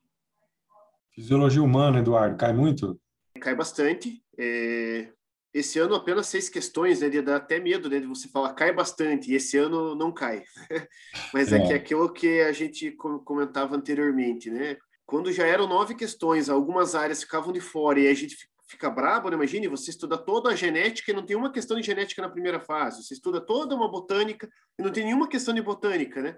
Fisiologia 1.14 1.62
humana, 1.62 2.00
Eduardo, 2.00 2.38
cai 2.38 2.54
muito? 2.54 3.00
Cai 3.42 3.56
bastante. 3.56 4.24
É, 4.38 5.12
esse 5.54 5.80
ano 5.80 5.96
apenas 5.96 6.28
seis 6.28 6.48
questões, 6.48 7.02
né? 7.02 7.10
De 7.10 7.22
dar 7.22 7.38
até 7.38 7.60
medo, 7.60 7.90
né? 7.90 8.00
De 8.00 8.08
você 8.08 8.28
falar 8.30 8.54
cai 8.54 8.72
bastante, 8.72 9.32
e 9.32 9.36
esse 9.36 9.58
ano 9.58 9.96
não 9.96 10.14
cai. 10.14 10.44
Mas 11.34 11.52
é. 11.52 11.58
é 11.58 11.68
que 11.68 11.74
é 11.74 11.76
aquilo 11.76 12.14
que 12.14 12.42
a 12.42 12.52
gente 12.52 12.92
comentava 12.92 13.76
anteriormente, 13.76 14.50
né? 14.50 14.78
Quando 15.06 15.32
já 15.32 15.46
eram 15.46 15.68
nove 15.68 15.96
questões, 15.96 16.50
algumas 16.50 16.94
áreas 16.94 17.24
ficavam 17.24 17.52
de 17.52 17.60
fora 17.60 18.00
e 18.00 18.08
a 18.08 18.14
gente 18.14 18.38
fica 18.70 18.90
brabo, 18.90 19.30
né? 19.30 19.36
Imagine, 19.36 19.68
você 19.68 19.90
estuda 19.90 20.16
toda 20.16 20.50
a 20.50 20.56
genética 20.56 21.12
e 21.12 21.14
não 21.14 21.26
tem 21.26 21.36
uma 21.36 21.52
questão 21.52 21.76
de 21.80 21.86
genética 21.86 22.22
na 22.22 22.30
primeira 22.30 22.60
fase. 22.60 23.04
Você 23.04 23.16
estuda 23.16 23.42
toda 23.42 23.76
uma 23.76 23.90
botânica 23.90 24.48
e 24.78 24.84
não 24.84 24.92
tem 24.92 25.04
nenhuma 25.04 25.28
questão 25.28 25.54
de 25.54 25.62
botânica, 25.62 26.22
né? 26.22 26.38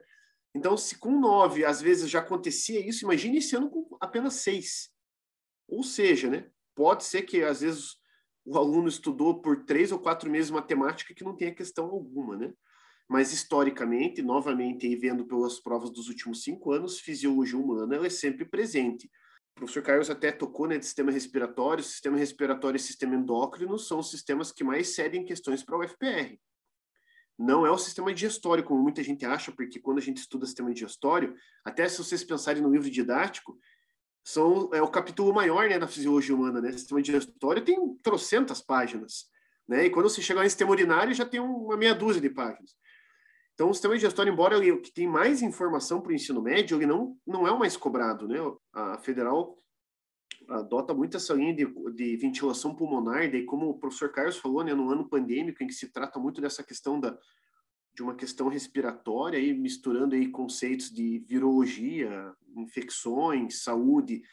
Então, 0.55 0.77
se 0.77 0.97
com 0.97 1.19
nove, 1.19 1.65
às 1.65 1.81
vezes, 1.81 2.09
já 2.09 2.19
acontecia 2.19 2.79
isso, 2.79 3.03
imagine 3.03 3.37
esse 3.37 3.55
ano 3.55 3.69
com 3.69 3.97
apenas 3.99 4.35
seis. 4.35 4.89
Ou 5.67 5.83
seja, 5.83 6.29
né? 6.29 6.49
Pode 6.73 7.03
ser 7.03 7.23
que, 7.23 7.43
às 7.43 7.59
vezes, 7.59 7.97
o 8.45 8.57
aluno 8.57 8.87
estudou 8.87 9.41
por 9.41 9.65
três 9.65 9.91
ou 9.91 9.99
quatro 9.99 10.29
meses 10.29 10.49
matemática 10.49 11.13
que 11.13 11.23
não 11.23 11.35
tenha 11.35 11.53
questão 11.53 11.85
alguma, 11.85 12.37
né? 12.37 12.53
Mas 13.09 13.33
historicamente, 13.33 14.21
novamente, 14.21 14.87
e 14.87 14.95
vendo 14.95 15.25
pelas 15.25 15.59
provas 15.59 15.89
dos 15.89 16.07
últimos 16.07 16.43
cinco 16.43 16.71
anos, 16.71 16.99
fisiologia 16.99 17.59
humana 17.59 17.95
ela 17.97 18.07
é 18.07 18.09
sempre 18.09 18.45
presente. 18.45 19.11
O 19.55 19.59
professor 19.61 19.83
Carlos 19.83 20.09
até 20.09 20.31
tocou 20.31 20.67
né, 20.67 20.77
de 20.77 20.85
sistema 20.85 21.11
respiratório, 21.11 21.83
sistema 21.83 22.17
respiratório 22.17 22.77
e 22.77 22.79
sistema 22.79 23.15
endócrino 23.15 23.77
são 23.77 23.99
os 23.99 24.09
sistemas 24.09 24.51
que 24.51 24.63
mais 24.63 24.95
cedem 24.95 25.25
questões 25.25 25.63
para 25.63 25.77
o 25.77 25.87
FPR. 25.87 26.39
Não 27.37 27.65
é 27.65 27.71
o 27.71 27.77
sistema 27.77 28.13
digestório, 28.13 28.63
como 28.63 28.81
muita 28.81 29.03
gente 29.03 29.25
acha, 29.25 29.51
porque 29.51 29.79
quando 29.79 29.97
a 29.97 30.01
gente 30.01 30.17
estuda 30.17 30.45
sistema 30.45 30.73
digestório, 30.73 31.35
até 31.65 31.87
se 31.87 31.97
vocês 31.97 32.23
pensarem 32.23 32.61
no 32.61 32.71
livro 32.71 32.89
didático, 32.89 33.57
são, 34.23 34.69
é 34.73 34.81
o 34.81 34.87
capítulo 34.87 35.33
maior 35.33 35.67
né, 35.67 35.79
da 35.79 35.87
fisiologia 35.87 36.35
humana, 36.35 36.61
né? 36.61 36.71
Sistema 36.71 37.01
digestório 37.01 37.63
tem 37.63 37.95
trocentas 38.03 38.61
páginas, 38.61 39.25
né? 39.67 39.85
E 39.85 39.89
quando 39.89 40.09
você 40.09 40.21
chega 40.21 40.43
no 40.43 40.49
sistema 40.49 40.71
urinário, 40.71 41.13
já 41.13 41.25
tem 41.25 41.39
uma 41.39 41.75
meia 41.75 41.95
dúzia 41.95 42.21
de 42.21 42.29
páginas. 42.29 42.75
Então, 43.61 43.69
o 43.69 43.73
sistema 43.75 43.93
digestório, 43.93 44.33
embora 44.33 44.57
ele 44.57 44.75
que 44.77 44.91
tem 44.91 45.05
mais 45.05 45.43
informação 45.43 46.01
para 46.01 46.11
o 46.11 46.15
ensino 46.15 46.41
médio, 46.41 46.79
ele 46.79 46.87
não, 46.87 47.15
não 47.27 47.47
é 47.47 47.51
o 47.51 47.59
mais 47.59 47.77
cobrado, 47.77 48.27
né? 48.27 48.37
A 48.73 48.97
federal 48.97 49.55
adota 50.49 50.95
muito 50.95 51.15
essa 51.15 51.35
linha 51.35 51.53
de, 51.53 51.71
de 51.93 52.17
ventilação 52.17 52.73
pulmonar, 52.73 53.29
daí 53.29 53.45
como 53.45 53.69
o 53.69 53.77
professor 53.77 54.11
Carlos 54.11 54.37
falou, 54.37 54.63
né, 54.63 54.73
no 54.73 54.89
ano 54.89 55.07
pandêmico, 55.07 55.61
em 55.61 55.67
que 55.67 55.75
se 55.75 55.91
trata 55.91 56.17
muito 56.17 56.41
dessa 56.41 56.63
questão 56.63 56.99
da, 56.99 57.15
de 57.93 58.01
uma 58.01 58.15
questão 58.15 58.47
respiratória, 58.47 59.37
aí, 59.37 59.53
misturando 59.53 60.15
aí 60.15 60.27
conceitos 60.31 60.89
de 60.89 61.19
virologia, 61.29 62.33
infecções, 62.55 63.61
saúde, 63.61 64.23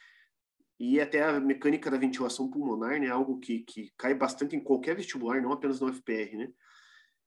e 0.81 0.99
até 1.03 1.23
a 1.23 1.39
mecânica 1.39 1.91
da 1.91 1.99
ventilação 1.99 2.49
pulmonar, 2.49 2.99
né, 2.99 3.11
algo 3.11 3.39
que, 3.39 3.59
que 3.59 3.93
cai 3.95 4.15
bastante 4.15 4.57
em 4.57 4.61
qualquer 4.61 4.97
vestibular, 4.97 5.43
não 5.43 5.53
apenas 5.53 5.81
no 5.83 5.93
FPR, 5.93 6.35
né, 6.35 6.51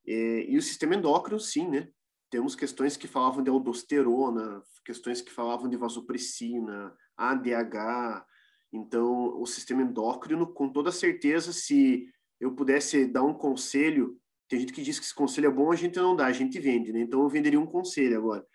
e, 0.06 0.46
e 0.50 0.58
o 0.58 0.62
sistema 0.62 0.96
endócrino, 0.96 1.40
sim, 1.40 1.68
né, 1.68 1.90
temos 2.30 2.56
questões 2.56 2.96
que 2.96 3.08
falavam 3.08 3.44
de 3.44 3.50
aldosterona, 3.50 4.64
questões 4.86 5.22
que 5.22 5.32
falavam 5.32 5.70
de 5.70 5.78
vasopressina, 5.78 6.96
ADH, 7.18 8.26
então 8.72 9.40
o 9.40 9.46
sistema 9.46 9.82
endócrino, 9.82 10.48
com 10.48 10.70
toda 10.70 10.92
certeza, 10.92 11.52
se 11.52 12.08
eu 12.40 12.54
pudesse 12.54 13.06
dar 13.06 13.24
um 13.24 13.34
conselho 13.34 14.22
tem 14.52 14.60
gente 14.60 14.74
que 14.74 14.82
diz 14.82 15.00
que 15.00 15.06
esse 15.06 15.16
conselho 15.16 15.48
é 15.48 15.50
bom, 15.50 15.72
a 15.72 15.78
gente 15.78 15.96
não 15.96 16.14
dá, 16.14 16.26
a 16.26 16.34
gente 16.34 16.60
vende, 16.60 16.92
né? 16.92 17.00
Então 17.00 17.22
eu 17.22 17.30
venderia 17.30 17.58
um 17.58 17.66
conselho 17.66 18.18
agora. 18.18 18.46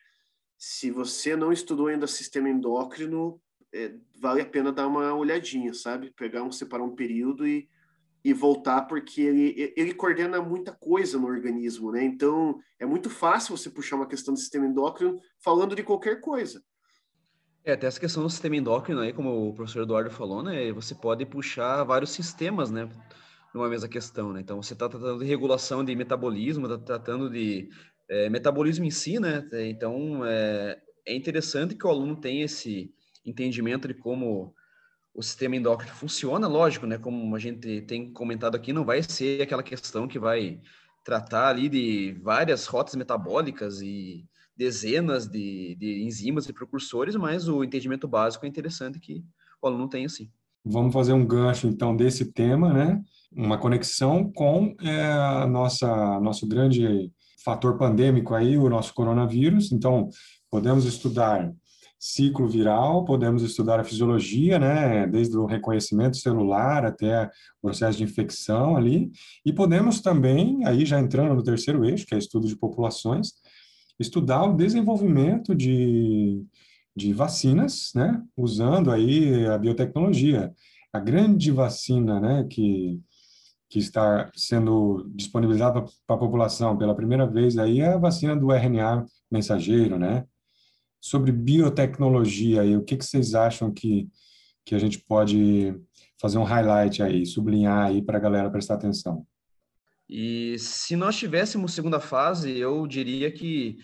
Se 0.59 0.91
você 0.91 1.35
não 1.35 1.51
estudou 1.51 1.87
ainda 1.87 2.07
sistema 2.07 2.51
endócrino, 2.51 3.41
é, 3.73 3.95
vale 4.15 4.43
a 4.43 4.47
pena 4.47 4.71
dar 4.71 4.89
uma 4.89 5.15
olhadinha, 5.15 5.73
sabe? 5.73 6.11
Pegar 6.11 6.43
um, 6.43 6.53
separar 6.53 6.85
um 6.85 6.95
período 6.95 7.49
e, 7.49 7.67
e 8.27 8.33
voltar, 8.33 8.83
porque 8.83 9.21
ele, 9.21 9.73
ele 9.77 9.95
coordena 9.95 10.43
muita 10.43 10.73
coisa 10.73 11.17
no 11.17 11.29
organismo, 11.29 11.93
né? 11.93 12.03
Então 12.03 12.59
é 12.77 12.85
muito 12.85 13.09
fácil 13.09 13.57
você 13.57 13.71
puxar 13.71 13.95
uma 13.95 14.09
questão 14.09 14.35
do 14.35 14.41
sistema 14.41 14.67
endócrino 14.67 15.17
falando 15.39 15.77
de 15.77 15.85
qualquer 15.85 16.21
coisa. 16.21 16.61
É, 17.65 17.75
até 17.75 17.87
essa 17.87 18.01
questão 18.01 18.25
do 18.25 18.31
sistema 18.31 18.57
endócrino 18.57 19.01
aí, 19.01 19.13
como 19.13 19.49
o 19.49 19.55
professor 19.55 19.85
Eduardo 19.85 20.11
falou, 20.11 20.43
né? 20.43 20.73
Você 20.73 20.93
pode 20.93 21.25
puxar 21.25 21.85
vários 21.85 22.11
sistemas, 22.11 22.69
né? 22.69 22.91
numa 23.55 23.69
mesma 23.69 23.89
questão, 23.89 24.33
né? 24.33 24.41
Então, 24.41 24.61
você 24.61 24.73
está 24.73 24.89
tratando 24.89 25.21
de 25.21 25.25
regulação 25.25 25.85
de 25.85 25.95
metabolismo, 25.95 26.67
está 26.67 26.79
tratando 26.79 27.31
de 27.31 27.71
é, 28.09 28.29
metabolismo 28.29 28.85
em 28.85 28.91
si, 28.91 29.19
né? 29.19 29.49
Então, 29.69 30.27
é, 30.27 30.79
é 31.07 31.15
interessante 31.15 31.77
que 31.77 31.87
o 31.87 31.91
aluno 31.91 32.17
tenha 32.17 32.45
esse 32.45 32.93
entendimento 33.25 33.89
de 33.89 33.95
como 33.95 34.53
o 35.17 35.23
sistema 35.23 35.57
endócrino 35.57 35.95
funciona, 35.95 36.47
lógico, 36.47 36.87
né? 36.87 36.99
Como 36.99 37.35
a 37.35 37.39
gente 37.39 37.81
tem 37.83 38.13
comentado 38.13 38.55
aqui, 38.55 38.73
não 38.73 38.85
vai 38.85 39.03
ser 39.03 39.41
aquela 39.41 39.63
questão 39.63 40.07
que 40.07 40.19
vai 40.19 40.61
tratar 41.03 41.49
ali 41.49 41.69
de 41.69 42.17
várias 42.23 42.67
rotas 42.67 42.95
metabólicas 42.95 43.81
e 43.81 44.27
dezenas 44.55 45.27
de, 45.27 45.75
de 45.79 46.03
enzimas 46.03 46.49
e 46.49 46.53
precursores, 46.53 47.17
mas 47.17 47.49
o 47.49 47.65
entendimento 47.65 48.07
básico 48.07 48.45
é 48.45 48.49
interessante 48.49 49.01
que 49.01 49.25
o 49.63 49.67
aluno 49.67 49.89
tenha, 49.89 50.09
sim. 50.09 50.31
Vamos 50.65 50.93
fazer 50.93 51.13
um 51.13 51.25
gancho, 51.25 51.67
então, 51.67 51.97
desse 51.97 52.33
tema, 52.33 52.73
né? 52.73 53.01
Uma 53.33 53.57
conexão 53.57 54.31
com 54.33 54.75
é, 54.83 55.03
a 55.03 55.47
nossa 55.47 56.21
nosso 56.21 56.47
grande 56.47 57.11
fator 57.43 57.79
pandêmico 57.79 58.35
aí, 58.35 58.59
o 58.59 58.69
nosso 58.69 58.93
coronavírus. 58.93 59.71
Então, 59.71 60.09
podemos 60.51 60.85
estudar 60.85 61.53
ciclo 61.99 62.49
viral, 62.49 63.05
podemos 63.05 63.43
estudar 63.43 63.81
a 63.81 63.85
fisiologia, 63.85 64.59
né, 64.59 65.07
desde 65.07 65.37
o 65.37 65.47
reconhecimento 65.47 66.17
celular 66.17 66.85
até 66.85 67.25
o 67.25 67.69
processo 67.69 67.99
de 67.99 68.05
infecção 68.05 68.77
ali, 68.77 69.11
e 69.45 69.53
podemos 69.53 70.01
também, 70.01 70.65
aí 70.67 70.85
já 70.85 71.01
entrando 71.01 71.35
no 71.35 71.43
terceiro 71.43 71.85
eixo, 71.85 72.07
que 72.07 72.15
é 72.15 72.19
estudo 72.19 72.47
de 72.47 72.57
populações, 72.57 73.33
estudar 73.99 74.45
o 74.45 74.57
desenvolvimento 74.57 75.55
de 75.55 76.45
de 76.97 77.13
vacinas, 77.13 77.93
né, 77.95 78.23
usando 78.35 78.91
aí 78.91 79.47
a 79.47 79.59
biotecnologia. 79.59 80.53
A 80.91 80.99
grande 80.99 81.53
vacina, 81.53 82.19
né, 82.19 82.47
que, 82.49 82.99
que 83.69 83.79
está 83.79 84.31
sendo 84.35 85.07
disponibilizada 85.15 85.85
para 86.07 86.17
a 86.17 86.19
população 86.19 86.77
pela 86.79 86.95
primeira 86.95 87.27
vez 87.27 87.59
aí 87.59 87.81
é 87.81 87.89
a 87.93 87.99
vacina 87.99 88.35
do 88.35 88.51
RNA 88.51 89.05
mensageiro, 89.31 89.99
né? 89.99 90.25
Sobre 91.07 91.31
biotecnologia 91.31 92.63
aí, 92.63 92.77
o 92.77 92.83
que, 92.83 92.97
que 92.97 93.05
vocês 93.05 93.33
acham 93.33 93.73
que, 93.73 94.09
que 94.65 94.75
a 94.75 94.79
gente 94.79 94.99
pode 94.99 95.73
fazer 96.21 96.37
um 96.37 96.43
highlight 96.43 97.01
aí, 97.01 97.25
sublinhar 97.25 97.87
aí 97.87 98.03
para 98.03 98.19
a 98.19 98.21
galera 98.21 98.51
prestar 98.51 98.75
atenção? 98.75 99.25
E 100.09 100.59
se 100.59 100.97
nós 100.97 101.17
tivéssemos 101.17 101.73
segunda 101.73 102.01
fase, 102.01 102.59
eu 102.59 102.89
diria 102.89 103.31
que 103.31 103.79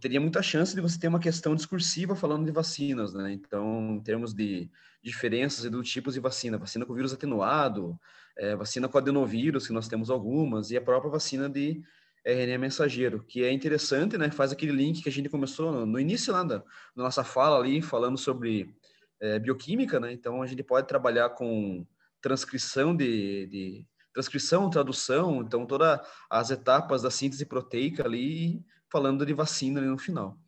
teria 0.00 0.20
muita 0.20 0.42
chance 0.42 0.74
de 0.74 0.80
você 0.80 0.98
ter 0.98 1.06
uma 1.06 1.20
questão 1.20 1.54
discursiva 1.54 2.16
falando 2.16 2.44
de 2.44 2.50
vacinas, 2.50 3.14
né? 3.14 3.32
Então, 3.32 3.94
em 3.94 4.00
termos 4.00 4.34
de 4.34 4.68
diferenças 5.00 5.64
e 5.64 5.70
do 5.70 5.80
tipos 5.80 6.14
de 6.14 6.20
vacina, 6.20 6.58
vacina 6.58 6.84
com 6.84 6.92
vírus 6.92 7.12
atenuado, 7.12 7.96
é, 8.36 8.56
vacina 8.56 8.88
com 8.88 8.98
adenovírus, 8.98 9.68
que 9.68 9.72
nós 9.72 9.86
temos 9.86 10.10
algumas, 10.10 10.72
e 10.72 10.76
a 10.76 10.82
própria 10.82 11.12
vacina 11.12 11.48
de 11.48 11.80
RNA 12.28 12.58
mensageiro, 12.58 13.24
que 13.24 13.42
é 13.42 13.50
interessante, 13.50 14.18
né? 14.18 14.30
Faz 14.30 14.52
aquele 14.52 14.72
link 14.72 15.02
que 15.02 15.08
a 15.08 15.12
gente 15.12 15.28
começou 15.28 15.72
no, 15.72 15.86
no 15.86 15.98
início 15.98 16.32
lá 16.32 16.42
da, 16.42 16.62
nossa 16.94 17.24
fala 17.24 17.58
ali, 17.58 17.80
falando 17.80 18.18
sobre 18.18 18.74
é, 19.20 19.38
bioquímica, 19.38 19.98
né? 19.98 20.12
Então, 20.12 20.42
a 20.42 20.46
gente 20.46 20.62
pode 20.62 20.86
trabalhar 20.86 21.30
com 21.30 21.86
transcrição 22.20 22.94
de, 22.94 23.46
de 23.46 23.86
transcrição, 24.12 24.68
tradução, 24.68 25.42
então 25.42 25.64
todas 25.64 26.00
as 26.28 26.50
etapas 26.50 27.02
da 27.02 27.10
síntese 27.10 27.46
proteica 27.46 28.04
ali, 28.04 28.64
falando 28.90 29.24
de 29.24 29.32
vacina 29.32 29.80
ali 29.80 29.88
no 29.88 29.98
final. 29.98 30.38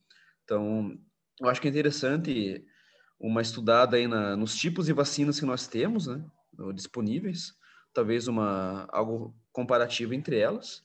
Então, 0.45 0.99
eu 1.41 1.49
acho 1.49 1.61
que 1.61 1.69
é 1.69 1.71
interessante 1.71 2.65
uma 3.19 3.41
estudada 3.41 3.97
aí 3.97 4.07
na, 4.09 4.37
nos 4.37 4.55
tipos 4.55 4.87
de 4.87 4.93
vacinas 4.93 5.39
que 5.39 5.47
nós 5.47 5.67
temos, 5.67 6.07
né, 6.07 6.25
disponíveis, 6.75 7.55
talvez 7.93 8.29
uma 8.29 8.89
algo 8.91 9.35
comparativo 9.53 10.15
entre 10.15 10.39
elas. 10.39 10.83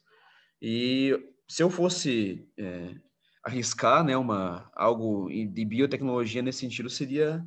E 0.68 1.14
se 1.48 1.62
eu 1.62 1.70
fosse 1.70 2.50
é, 2.58 2.96
arriscar, 3.44 4.04
né, 4.04 4.18
uma 4.18 4.68
algo 4.74 5.30
de 5.30 5.64
biotecnologia 5.64 6.42
nesse 6.42 6.58
sentido 6.58 6.90
seria 6.90 7.46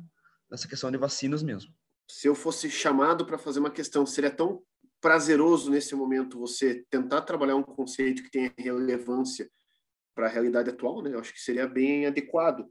nessa 0.49 0.69
questão 0.69 0.89
de 0.89 0.97
vacinas 0.97 1.43
mesmo. 1.43 1.69
Se 2.09 2.29
eu 2.29 2.33
fosse 2.33 2.71
chamado 2.71 3.25
para 3.25 3.37
fazer 3.37 3.59
uma 3.59 3.69
questão, 3.69 4.05
seria 4.05 4.31
tão 4.31 4.63
prazeroso 5.01 5.69
nesse 5.69 5.93
momento 5.95 6.39
você 6.39 6.85
tentar 6.89 7.23
trabalhar 7.23 7.57
um 7.57 7.63
conceito 7.63 8.23
que 8.23 8.31
tenha 8.31 8.53
relevância 8.57 9.51
para 10.15 10.27
a 10.27 10.29
realidade 10.29 10.69
atual, 10.69 11.01
né? 11.01 11.13
Eu 11.13 11.19
acho 11.19 11.33
que 11.33 11.41
seria 11.41 11.67
bem 11.67 12.05
adequado. 12.05 12.65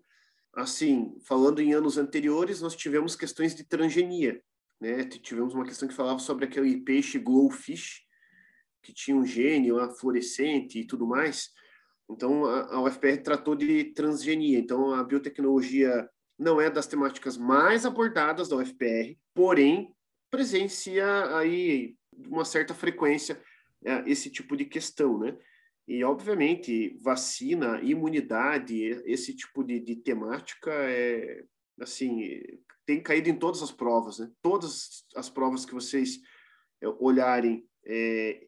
Assim, 0.54 1.14
falando 1.26 1.60
em 1.60 1.74
anos 1.74 1.98
anteriores, 1.98 2.62
nós 2.62 2.74
tivemos 2.74 3.14
questões 3.14 3.54
de 3.54 3.64
transgenia, 3.64 4.42
né? 4.80 5.04
Tivemos 5.04 5.52
uma 5.52 5.66
questão 5.66 5.86
que 5.86 5.94
falava 5.94 6.18
sobre 6.18 6.46
aquele 6.46 6.78
peixe 6.78 7.18
glowfish, 7.18 8.07
que 8.82 8.92
tinha 8.92 9.16
um 9.16 9.26
gene 9.26 9.72
lá 9.72 9.88
fluorescente 9.90 10.78
e 10.78 10.86
tudo 10.86 11.06
mais. 11.06 11.50
Então, 12.10 12.46
a, 12.46 12.74
a 12.74 12.82
UFPR 12.82 13.22
tratou 13.22 13.54
de 13.54 13.84
transgenia. 13.92 14.58
Então, 14.58 14.94
a 14.94 15.04
biotecnologia 15.04 16.08
não 16.38 16.60
é 16.60 16.70
das 16.70 16.86
temáticas 16.86 17.36
mais 17.36 17.84
abordadas 17.84 18.48
da 18.48 18.56
UFPR, 18.56 19.16
porém, 19.34 19.94
presencia 20.30 21.36
aí 21.36 21.96
uma 22.26 22.44
certa 22.44 22.74
frequência 22.74 23.40
é, 23.84 24.02
esse 24.10 24.30
tipo 24.30 24.56
de 24.56 24.64
questão, 24.64 25.18
né? 25.18 25.36
E, 25.86 26.04
obviamente, 26.04 26.98
vacina, 27.00 27.80
imunidade, 27.80 28.76
esse 29.06 29.34
tipo 29.34 29.64
de, 29.64 29.80
de 29.80 29.96
temática 29.96 30.70
é, 30.70 31.44
assim, 31.80 32.40
tem 32.84 33.00
caído 33.00 33.28
em 33.28 33.38
todas 33.38 33.62
as 33.62 33.72
provas, 33.72 34.18
né? 34.18 34.30
Todas 34.42 35.06
as 35.14 35.30
provas 35.30 35.64
que 35.64 35.74
vocês 35.74 36.20
é, 36.82 36.88
olharem 36.88 37.66
é, 37.86 38.47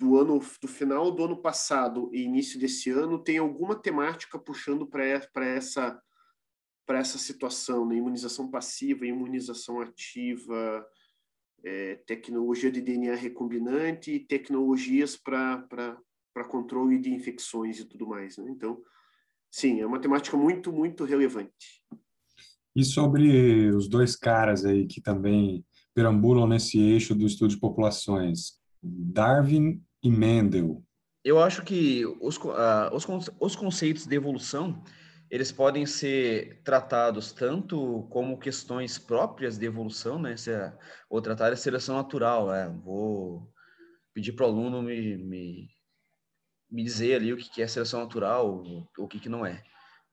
do 0.00 0.16
ano, 0.16 0.40
do 0.62 0.66
final 0.66 1.10
do 1.10 1.24
ano 1.24 1.36
passado 1.36 2.10
e 2.10 2.22
início 2.22 2.58
desse 2.58 2.88
ano, 2.88 3.22
tem 3.22 3.36
alguma 3.36 3.76
temática 3.76 4.38
puxando 4.38 4.86
para 4.86 5.04
essa 5.44 6.02
para 6.86 6.98
essa 6.98 7.18
situação, 7.18 7.86
né? 7.86 7.94
imunização 7.94 8.50
passiva, 8.50 9.06
imunização 9.06 9.80
ativa, 9.80 10.84
é, 11.62 11.94
tecnologia 12.04 12.68
de 12.68 12.80
DNA 12.80 13.14
recombinante 13.14 14.10
e 14.10 14.18
tecnologias 14.18 15.16
para 15.16 15.96
controle 16.48 16.98
de 16.98 17.12
infecções 17.12 17.78
e 17.78 17.84
tudo 17.84 18.08
mais. 18.08 18.38
Né? 18.38 18.50
Então, 18.50 18.82
sim, 19.48 19.80
é 19.80 19.86
uma 19.86 20.00
temática 20.00 20.36
muito, 20.36 20.72
muito 20.72 21.04
relevante. 21.04 21.84
E 22.74 22.82
sobre 22.84 23.68
os 23.68 23.88
dois 23.88 24.16
caras 24.16 24.64
aí 24.64 24.84
que 24.84 25.00
também 25.00 25.64
perambulam 25.94 26.48
nesse 26.48 26.80
eixo 26.80 27.14
do 27.14 27.26
estudo 27.26 27.50
de 27.50 27.60
populações, 27.60 28.58
Darwin 28.82 29.80
e 30.02 30.10
Mendel. 30.10 30.82
Eu 31.24 31.40
acho 31.40 31.62
que 31.62 32.04
os, 32.20 32.36
uh, 32.38 32.94
os, 32.94 33.30
os 33.38 33.56
conceitos 33.56 34.06
de 34.06 34.16
evolução 34.16 34.82
eles 35.30 35.52
podem 35.52 35.86
ser 35.86 36.60
tratados 36.64 37.32
tanto 37.32 38.08
como 38.10 38.38
questões 38.38 38.98
próprias 38.98 39.56
de 39.56 39.64
evolução, 39.64 40.20
né? 40.20 40.36
Se 40.36 40.50
é, 40.50 40.76
ou 41.08 41.22
tratar 41.22 41.52
a 41.52 41.56
seleção 41.56 41.94
natural, 41.94 42.52
é, 42.52 42.68
vou 42.68 43.48
pedir 44.12 44.32
para 44.32 44.46
o 44.46 44.48
aluno 44.48 44.82
me, 44.82 45.16
me 45.18 45.68
me 46.70 46.84
dizer 46.84 47.16
ali 47.16 47.32
o 47.32 47.36
que 47.36 47.62
é 47.62 47.66
seleção 47.66 48.00
natural, 48.00 48.62
o 48.96 49.08
que, 49.08 49.18
que 49.18 49.28
não 49.28 49.44
é. 49.44 49.62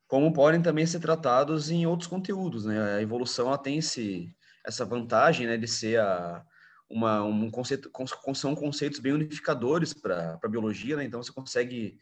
Como 0.07 0.33
podem 0.33 0.61
também 0.61 0.85
ser 0.85 0.99
tratados 0.99 1.69
em 1.69 1.85
outros 1.85 2.07
conteúdos, 2.07 2.65
né? 2.65 2.95
A 2.95 3.01
evolução 3.01 3.47
ela 3.47 3.57
tem 3.57 3.77
esse, 3.77 4.33
essa 4.65 4.85
vantagem, 4.85 5.45
né, 5.45 5.57
de 5.57 5.67
ser 5.67 5.99
a, 5.99 6.43
uma, 6.89 7.23
um 7.23 7.49
conceito, 7.51 7.91
são 8.35 8.55
conceitos 8.55 8.99
bem 8.99 9.13
unificadores 9.13 9.93
para 9.93 10.39
a 10.41 10.47
biologia, 10.47 10.95
né? 10.95 11.03
Então 11.03 11.21
você 11.21 11.31
consegue 11.31 11.99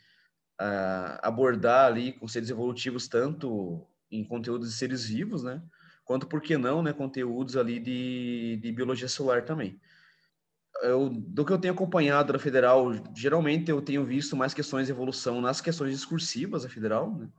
uh, 0.62 1.20
abordar 1.22 1.88
ali 1.88 2.14
conceitos 2.14 2.50
evolutivos 2.50 3.08
tanto 3.08 3.86
em 4.12 4.24
conteúdos 4.24 4.70
de 4.70 4.76
seres 4.76 5.06
vivos, 5.06 5.44
né? 5.44 5.62
Quanto, 6.04 6.28
por 6.28 6.42
que 6.42 6.56
não, 6.56 6.84
né, 6.84 6.94
conteúdos 6.94 7.58
ali 7.58 7.80
de, 7.80 8.60
de 8.62 8.72
biologia 8.72 9.08
celular 9.08 9.44
também 9.44 9.80
eu, 10.84 11.10
do 11.10 11.46
que 11.46 11.52
eu 11.52 11.58
tenho 11.58 11.74
acompanhado 11.74 12.34
da 12.34 12.40
federal, 12.40 12.92
geralmente 13.16 13.70
eu 13.70 13.82
tenho 13.82 14.06
visto 14.06 14.36
mais 14.36 14.54
questões 14.54 14.88
de 14.88 14.92
evolução 14.92 15.42
nas 15.42 15.62
questões 15.62 15.92
discursivas 15.92 16.64
da 16.64 16.70
federal. 16.70 17.16
Né? 17.16 17.30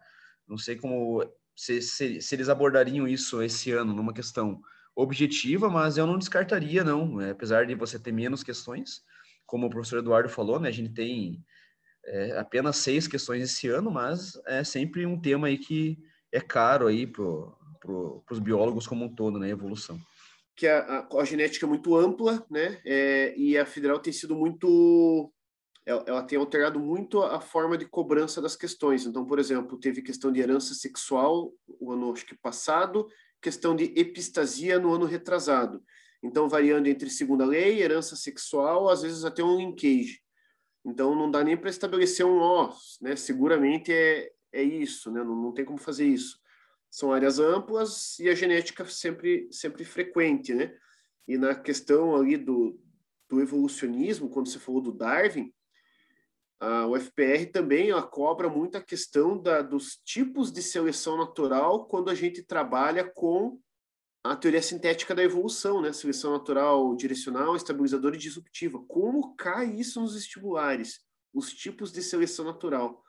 Não 0.48 0.56
sei 0.56 0.76
como 0.76 1.24
se, 1.54 1.82
se, 1.82 2.20
se, 2.20 2.34
eles 2.34 2.48
abordariam 2.48 3.06
isso 3.06 3.42
esse 3.42 3.72
ano 3.72 3.92
numa 3.92 4.12
questão 4.12 4.60
objetiva, 4.96 5.68
mas 5.68 5.98
eu 5.98 6.06
não 6.06 6.18
descartaria, 6.18 6.82
não. 6.82 7.16
Né? 7.16 7.30
Apesar 7.30 7.66
de 7.66 7.74
você 7.74 7.98
ter 7.98 8.12
menos 8.12 8.42
questões, 8.42 9.02
como 9.44 9.66
o 9.66 9.70
professor 9.70 9.98
Eduardo 9.98 10.28
falou, 10.28 10.58
né? 10.58 10.68
a 10.68 10.72
gente 10.72 10.94
tem 10.94 11.44
é, 12.04 12.38
apenas 12.38 12.78
seis 12.78 13.06
questões 13.06 13.42
esse 13.42 13.68
ano, 13.68 13.90
mas 13.90 14.40
é 14.46 14.64
sempre 14.64 15.04
um 15.04 15.20
tema 15.20 15.48
aí 15.48 15.58
que 15.58 15.98
é 16.32 16.40
caro 16.40 16.86
aí 16.86 17.06
para 17.06 17.24
pro, 17.80 18.24
os 18.30 18.38
biólogos 18.38 18.86
como 18.86 19.04
um 19.04 19.14
todo, 19.14 19.38
né? 19.38 19.50
Evolução 19.50 20.00
que 20.56 20.66
a, 20.66 21.06
a, 21.12 21.20
a 21.20 21.24
genética 21.24 21.66
é 21.66 21.68
muito 21.68 21.94
ampla, 21.94 22.44
né? 22.50 22.80
É, 22.84 23.36
e 23.36 23.58
a 23.58 23.66
federal 23.66 23.98
tem 23.98 24.12
sido 24.12 24.34
muito 24.34 25.30
ela, 25.84 26.02
ela, 26.06 26.22
tem 26.22 26.38
alterado 26.38 26.80
muito 26.80 27.22
a 27.22 27.40
forma 27.40 27.78
de 27.78 27.84
cobrança 27.84 28.40
das 28.40 28.56
questões. 28.56 29.06
Então, 29.06 29.24
por 29.24 29.38
exemplo, 29.38 29.78
teve 29.78 30.02
questão 30.02 30.32
de 30.32 30.40
herança 30.40 30.74
sexual 30.74 31.52
o 31.78 31.92
ano 31.92 32.12
acho 32.12 32.26
que 32.26 32.34
passado, 32.34 33.06
questão 33.40 33.74
de 33.76 33.92
epistasia 33.96 34.78
no 34.78 34.92
ano 34.92 35.04
retrasado. 35.04 35.82
Então, 36.22 36.48
variando 36.48 36.88
entre 36.88 37.10
segunda 37.10 37.44
lei, 37.44 37.80
herança 37.80 38.16
sexual, 38.16 38.88
às 38.88 39.02
vezes 39.02 39.24
até 39.24 39.44
um 39.44 39.56
linkage. 39.56 40.20
Então, 40.84 41.14
não 41.14 41.30
dá 41.30 41.44
nem 41.44 41.56
para 41.56 41.70
estabelecer 41.70 42.24
um 42.24 42.38
ó, 42.38 42.72
né? 43.00 43.16
Seguramente 43.16 43.92
é, 43.92 44.30
é 44.52 44.62
isso, 44.62 45.10
né? 45.10 45.22
Não, 45.22 45.36
não 45.36 45.52
tem 45.52 45.64
como 45.64 45.78
fazer 45.78 46.06
isso 46.06 46.40
são 46.96 47.12
áreas 47.12 47.38
amplas 47.38 48.18
e 48.18 48.28
a 48.28 48.34
genética 48.34 48.82
sempre 48.86 49.48
sempre 49.50 49.84
frequente, 49.84 50.54
né? 50.54 50.74
E 51.28 51.36
na 51.36 51.54
questão 51.54 52.16
ali 52.16 52.38
do, 52.38 52.80
do 53.28 53.40
evolucionismo, 53.42 54.30
quando 54.30 54.48
você 54.48 54.58
falou 54.58 54.80
do 54.80 54.92
Darwin, 54.92 55.52
a 56.58 56.86
UFPR 56.86 57.50
também 57.52 57.90
ela 57.90 58.02
cobra 58.02 58.48
muito 58.48 58.76
a 58.78 58.82
questão 58.82 59.40
da, 59.40 59.60
dos 59.60 59.96
tipos 60.04 60.50
de 60.50 60.62
seleção 60.62 61.16
natural 61.16 61.86
quando 61.86 62.10
a 62.10 62.14
gente 62.14 62.42
trabalha 62.42 63.04
com 63.04 63.60
a 64.24 64.34
teoria 64.34 64.62
sintética 64.62 65.14
da 65.14 65.22
evolução, 65.22 65.80
né? 65.80 65.92
Seleção 65.92 66.32
natural 66.32 66.96
direcional, 66.96 67.54
estabilizadora 67.54 68.16
e 68.16 68.18
disruptiva. 68.18 68.82
Como 68.88 69.34
cai 69.36 69.70
isso 69.70 70.00
nos 70.00 70.14
vestibulares? 70.14 71.00
Os 71.32 71.52
tipos 71.52 71.92
de 71.92 72.02
seleção 72.02 72.44
natural. 72.44 73.04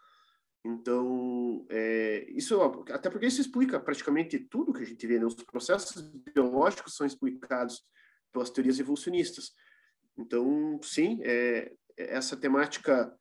Então, 0.64 1.66
é, 1.70 2.28
isso 2.30 2.62
até 2.92 3.10
porque 3.10 3.26
isso 3.26 3.40
explica 3.40 3.80
praticamente 3.80 4.38
tudo 4.38 4.74
que 4.74 4.84
a 4.84 4.86
gente 4.86 5.08
vê, 5.08 5.18
né? 5.18 5.26
Os 5.26 5.36
processos 5.36 6.02
biológicos 6.36 6.96
são 6.96 7.08
explicados 7.08 7.82
pelas 8.32 8.50
teorias 8.50 8.80
evolucionistas. 8.80 9.54
Então, 10.18 10.80
sim, 10.84 11.20
é, 11.24 11.74
essa 11.96 12.36
temática 12.36 13.18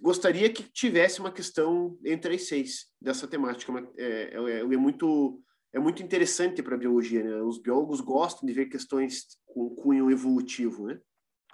gostaria 0.00 0.50
que 0.50 0.62
tivesse 0.62 1.20
uma 1.20 1.32
questão 1.32 1.98
entre 2.04 2.34
as 2.34 2.42
seis 2.42 2.86
dessa 3.00 3.26
temática. 3.26 3.72
É, 3.96 4.34
é, 4.34 4.60
é 4.60 4.76
muito 4.76 5.40
é 5.74 5.78
muito 5.78 6.02
interessante 6.02 6.62
para 6.62 6.74
a 6.74 6.78
biologia, 6.78 7.22
né? 7.22 7.42
Os 7.42 7.58
biólogos 7.58 8.00
gostam 8.00 8.46
de 8.46 8.52
ver 8.52 8.66
questões 8.66 9.38
com 9.46 9.70
cunho 9.70 10.10
evolutivo, 10.10 10.86
né? 10.86 11.00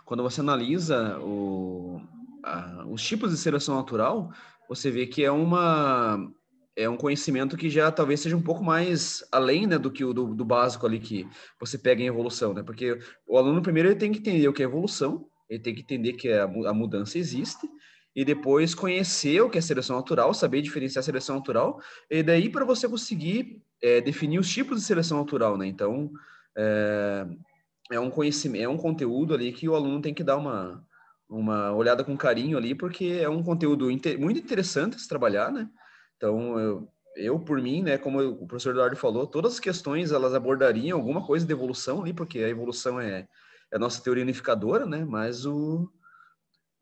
Quando 0.05 0.25
você 0.25 0.41
analisa 0.41 1.21
o, 1.21 2.01
a, 2.43 2.85
os 2.89 3.03
tipos 3.03 3.31
de 3.31 3.37
seleção 3.37 3.77
natural, 3.77 4.33
você 4.69 4.91
vê 4.91 5.07
que 5.07 5.25
é 5.25 5.31
uma 5.31 6.19
é 6.77 6.89
um 6.89 6.97
conhecimento 6.97 7.57
que 7.57 7.69
já 7.69 7.91
talvez 7.91 8.21
seja 8.21 8.37
um 8.37 8.43
pouco 8.43 8.63
mais 8.63 9.25
além 9.33 9.67
né, 9.67 9.77
do 9.77 9.91
que 9.91 10.05
o 10.05 10.15
do, 10.15 10.33
do, 10.33 10.45
básico 10.45 10.87
ali 10.87 11.01
que 11.01 11.29
você 11.59 11.77
pega 11.77 12.03
em 12.03 12.07
evolução, 12.07 12.55
né? 12.55 12.63
Porque 12.63 12.99
o 13.27 13.37
aluno 13.37 13.63
primeiro 13.63 13.89
ele 13.89 13.99
tem 13.99 14.13
que 14.13 14.19
entender 14.19 14.49
o 14.49 14.53
que 14.53 14.63
é 14.63 14.65
evolução, 14.65 15.29
ele 15.49 15.61
tem 15.61 15.75
que 15.75 15.81
entender 15.81 16.13
que 16.13 16.29
a, 16.33 16.45
a 16.45 16.75
mudança 16.75 17.19
existe 17.19 17.69
e 18.15 18.25
depois 18.25 18.75
conhecer 18.75 19.41
o 19.41 19.51
que 19.51 19.59
é 19.59 19.61
seleção 19.61 19.97
natural, 19.97 20.35
saber 20.35 20.63
diferenciar 20.63 21.03
seleção 21.03 21.37
natural 21.37 21.81
e 22.11 22.23
daí 22.23 22.49
para 22.49 22.65
você 22.65 22.89
conseguir 22.89 23.63
é, 23.83 24.01
definir 24.01 24.39
os 24.39 24.49
tipos 24.49 24.81
de 24.81 24.87
seleção 24.87 25.19
natural, 25.19 25.57
né? 25.57 25.67
Então 25.67 26.11
é, 26.57 27.27
é 27.93 28.01
um 28.01 28.11
conhecimento, 28.11 28.65
é 28.65 28.69
um 28.69 28.77
conteúdo 28.77 29.35
ali 29.35 29.53
que 29.53 29.69
o 29.69 29.75
aluno 29.75 30.01
tem 30.01 30.15
que 30.15 30.25
dar 30.25 30.37
uma 30.37 30.85
uma 31.29 31.73
olhada 31.75 32.03
com 32.03 32.17
carinho 32.17 32.57
ali, 32.57 32.75
porque 32.75 33.19
é 33.21 33.29
um 33.29 33.43
conteúdo 33.43 33.91
inter, 33.91 34.19
muito 34.19 34.41
interessante 34.41 34.99
se 34.99 35.09
trabalhar, 35.09 35.53
né? 35.53 35.69
Então, 36.17 36.59
eu, 36.59 36.89
eu, 37.17 37.39
por 37.39 37.61
mim, 37.61 37.83
né, 37.83 37.99
como 37.99 38.21
o 38.21 38.47
professor 38.47 38.71
Eduardo 38.71 38.97
falou, 38.97 39.27
todas 39.27 39.55
as 39.55 39.61
questões 39.61 40.11
elas 40.11 40.35
abordariam 40.35 40.99
alguma 40.99 41.25
coisa 41.25 41.47
de 41.47 41.53
evolução 41.53 42.03
ali, 42.03 42.15
porque 42.15 42.39
a 42.39 42.49
evolução 42.49 42.99
é, 42.99 43.29
é 43.71 43.77
a 43.77 43.79
nossa 43.79 44.03
teoria 44.03 44.23
unificadora, 44.23 44.87
né? 44.87 45.05
Mas 45.05 45.45
o 45.45 45.91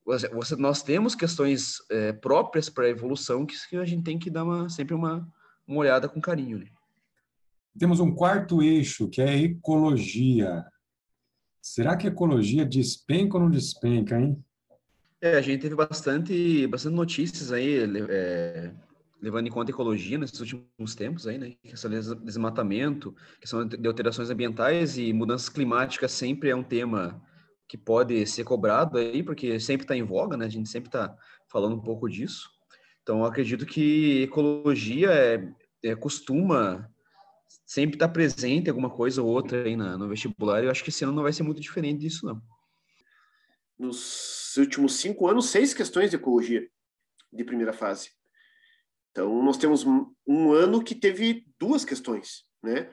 você, 0.06 0.54
nós 0.56 0.82
temos 0.82 1.16
questões 1.16 1.78
é, 1.90 2.12
próprias 2.12 2.70
para 2.70 2.84
a 2.84 2.90
evolução 2.90 3.44
que, 3.44 3.56
que, 3.68 3.76
a 3.76 3.84
gente 3.84 4.04
tem 4.04 4.18
que 4.18 4.30
dar 4.30 4.44
uma, 4.44 4.68
sempre 4.68 4.94
uma, 4.94 5.28
uma 5.66 5.78
olhada 5.78 6.08
com 6.08 6.20
carinho. 6.20 6.58
Né? 6.60 6.66
Temos 7.76 7.98
um 7.98 8.14
quarto 8.14 8.62
eixo, 8.62 9.08
que 9.08 9.20
é 9.20 9.28
a 9.28 9.36
ecologia. 9.36 10.64
Será 11.60 11.96
que 11.96 12.06
a 12.06 12.10
ecologia 12.10 12.64
despenca 12.64 13.36
ou 13.36 13.42
não 13.42 13.50
despenca, 13.50 14.18
hein? 14.18 14.42
É, 15.20 15.36
a 15.36 15.40
gente 15.40 15.62
teve 15.62 15.74
bastante, 15.74 16.66
bastante 16.68 16.94
notícias 16.94 17.50
aí, 17.50 17.78
é, 18.08 18.72
levando 19.20 19.48
em 19.48 19.50
conta 19.50 19.72
a 19.72 19.74
ecologia 19.74 20.18
nesses 20.18 20.38
últimos 20.38 20.94
tempos 20.94 21.26
aí, 21.26 21.36
né? 21.36 21.54
Questão 21.64 21.90
de 21.90 22.14
desmatamento, 22.22 23.12
questão 23.40 23.66
de 23.66 23.88
alterações 23.88 24.30
ambientais 24.30 24.96
e 24.98 25.12
mudanças 25.12 25.48
climáticas 25.48 26.12
sempre 26.12 26.50
é 26.50 26.54
um 26.54 26.62
tema 26.62 27.20
que 27.68 27.76
pode 27.76 28.26
ser 28.26 28.44
cobrado 28.44 28.98
aí, 28.98 29.22
porque 29.22 29.58
sempre 29.58 29.84
está 29.84 29.96
em 29.96 30.02
voga, 30.02 30.36
né? 30.36 30.46
A 30.46 30.50
gente 30.50 30.68
sempre 30.68 30.88
está 30.88 31.16
falando 31.48 31.74
um 31.74 31.82
pouco 31.82 32.08
disso. 32.08 32.50
Então, 33.02 33.24
acredito 33.24 33.66
que 33.66 34.22
ecologia 34.22 35.10
é, 35.10 35.52
é 35.82 35.94
costuma 35.96 36.90
sempre 37.64 37.96
estar 37.96 38.08
tá 38.08 38.12
presente 38.12 38.68
alguma 38.68 38.90
coisa 38.90 39.22
ou 39.22 39.28
outra 39.28 39.64
aí 39.64 39.76
na, 39.76 39.96
no 39.96 40.08
vestibular. 40.08 40.62
Eu 40.62 40.70
acho 40.70 40.82
que 40.82 40.90
esse 40.90 41.04
ano 41.04 41.12
não 41.12 41.22
vai 41.22 41.32
ser 41.32 41.42
muito 41.42 41.60
diferente 41.60 42.00
disso, 42.00 42.24
não. 42.26 42.40
Nos 43.78 44.56
últimos 44.56 44.94
cinco 44.94 45.28
anos, 45.28 45.50
seis 45.50 45.74
questões 45.74 46.10
de 46.10 46.16
ecologia 46.16 46.68
de 47.32 47.44
primeira 47.44 47.72
fase. 47.72 48.10
Então, 49.10 49.42
nós 49.42 49.56
temos 49.56 49.84
um 50.26 50.52
ano 50.52 50.82
que 50.82 50.94
teve 50.94 51.46
duas 51.58 51.84
questões, 51.84 52.44
né? 52.62 52.90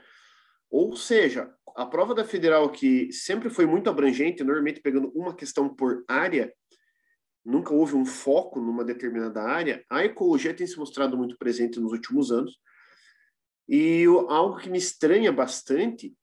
Ou 0.70 0.96
seja, 0.96 1.54
a 1.76 1.86
prova 1.86 2.14
da 2.14 2.24
federal, 2.24 2.70
que 2.72 3.12
sempre 3.12 3.50
foi 3.50 3.66
muito 3.66 3.90
abrangente, 3.90 4.44
normalmente 4.44 4.82
pegando 4.82 5.12
uma 5.16 5.36
questão 5.36 5.74
por 5.74 6.04
área, 6.08 6.54
nunca 7.46 7.74
houve 7.74 7.96
um 7.96 8.06
foco 8.06 8.60
numa 8.60 8.84
determinada 8.84 9.42
área, 9.42 9.84
a 9.90 10.04
ecologia 10.06 10.54
tem 10.54 10.66
se 10.66 10.78
mostrado 10.78 11.18
muito 11.18 11.38
presente 11.38 11.80
nos 11.80 11.92
últimos 11.92 12.32
anos. 12.32 12.58
E 13.68 14.06
algo 14.28 14.58
que 14.58 14.70
me 14.70 14.78
estranha 14.78 15.32
bastante 15.32 16.14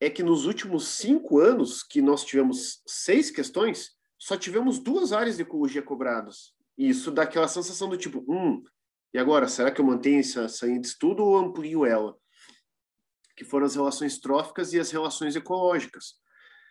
é 0.00 0.08
que 0.08 0.22
nos 0.22 0.46
últimos 0.46 0.88
cinco 0.88 1.38
anos, 1.38 1.82
que 1.82 2.00
nós 2.00 2.24
tivemos 2.24 2.82
seis 2.86 3.30
questões, 3.30 3.90
só 4.18 4.36
tivemos 4.36 4.78
duas 4.78 5.12
áreas 5.12 5.36
de 5.36 5.42
ecologia 5.42 5.82
cobradas. 5.82 6.54
E 6.76 6.88
isso 6.88 7.10
dá 7.10 7.22
aquela 7.22 7.48
sensação 7.48 7.88
do 7.88 7.96
tipo, 7.96 8.24
hum, 8.28 8.62
e 9.12 9.18
agora, 9.18 9.48
será 9.48 9.70
que 9.70 9.80
eu 9.80 9.84
mantenho 9.84 10.20
essa, 10.20 10.66
linha 10.66 10.80
de 10.80 10.86
estudo 10.86 11.24
ou 11.24 11.36
amplio 11.36 11.86
ela? 11.86 12.16
Que 13.38 13.44
foram 13.44 13.66
as 13.66 13.76
relações 13.76 14.18
tróficas 14.18 14.72
e 14.72 14.80
as 14.80 14.90
relações 14.90 15.36
ecológicas. 15.36 16.16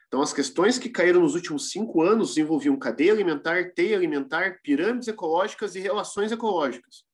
Então, 0.08 0.22
as 0.22 0.34
questões 0.34 0.78
que 0.78 0.90
caíram 0.90 1.22
nos 1.22 1.34
últimos 1.34 1.70
cinco 1.72 2.02
anos 2.02 2.38
envolviam 2.38 2.78
cadeia 2.78 3.14
alimentar, 3.14 3.72
teia 3.74 3.96
alimentar, 3.96 4.60
pirâmides 4.62 5.08
ecológicas 5.08 5.76
e 5.76 5.80
relações 5.80 6.30
ecológicas. 6.30 7.06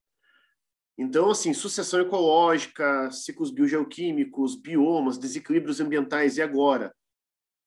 Então, 0.98 1.30
assim, 1.30 1.54
sucessão 1.54 2.02
ecológica, 2.02 3.12
ciclos 3.12 3.52
biogeoquímicos, 3.52 4.56
biomas, 4.56 5.20
desequilíbrios 5.20 5.80
ambientais, 5.80 6.38
e 6.38 6.42
agora? 6.42 6.92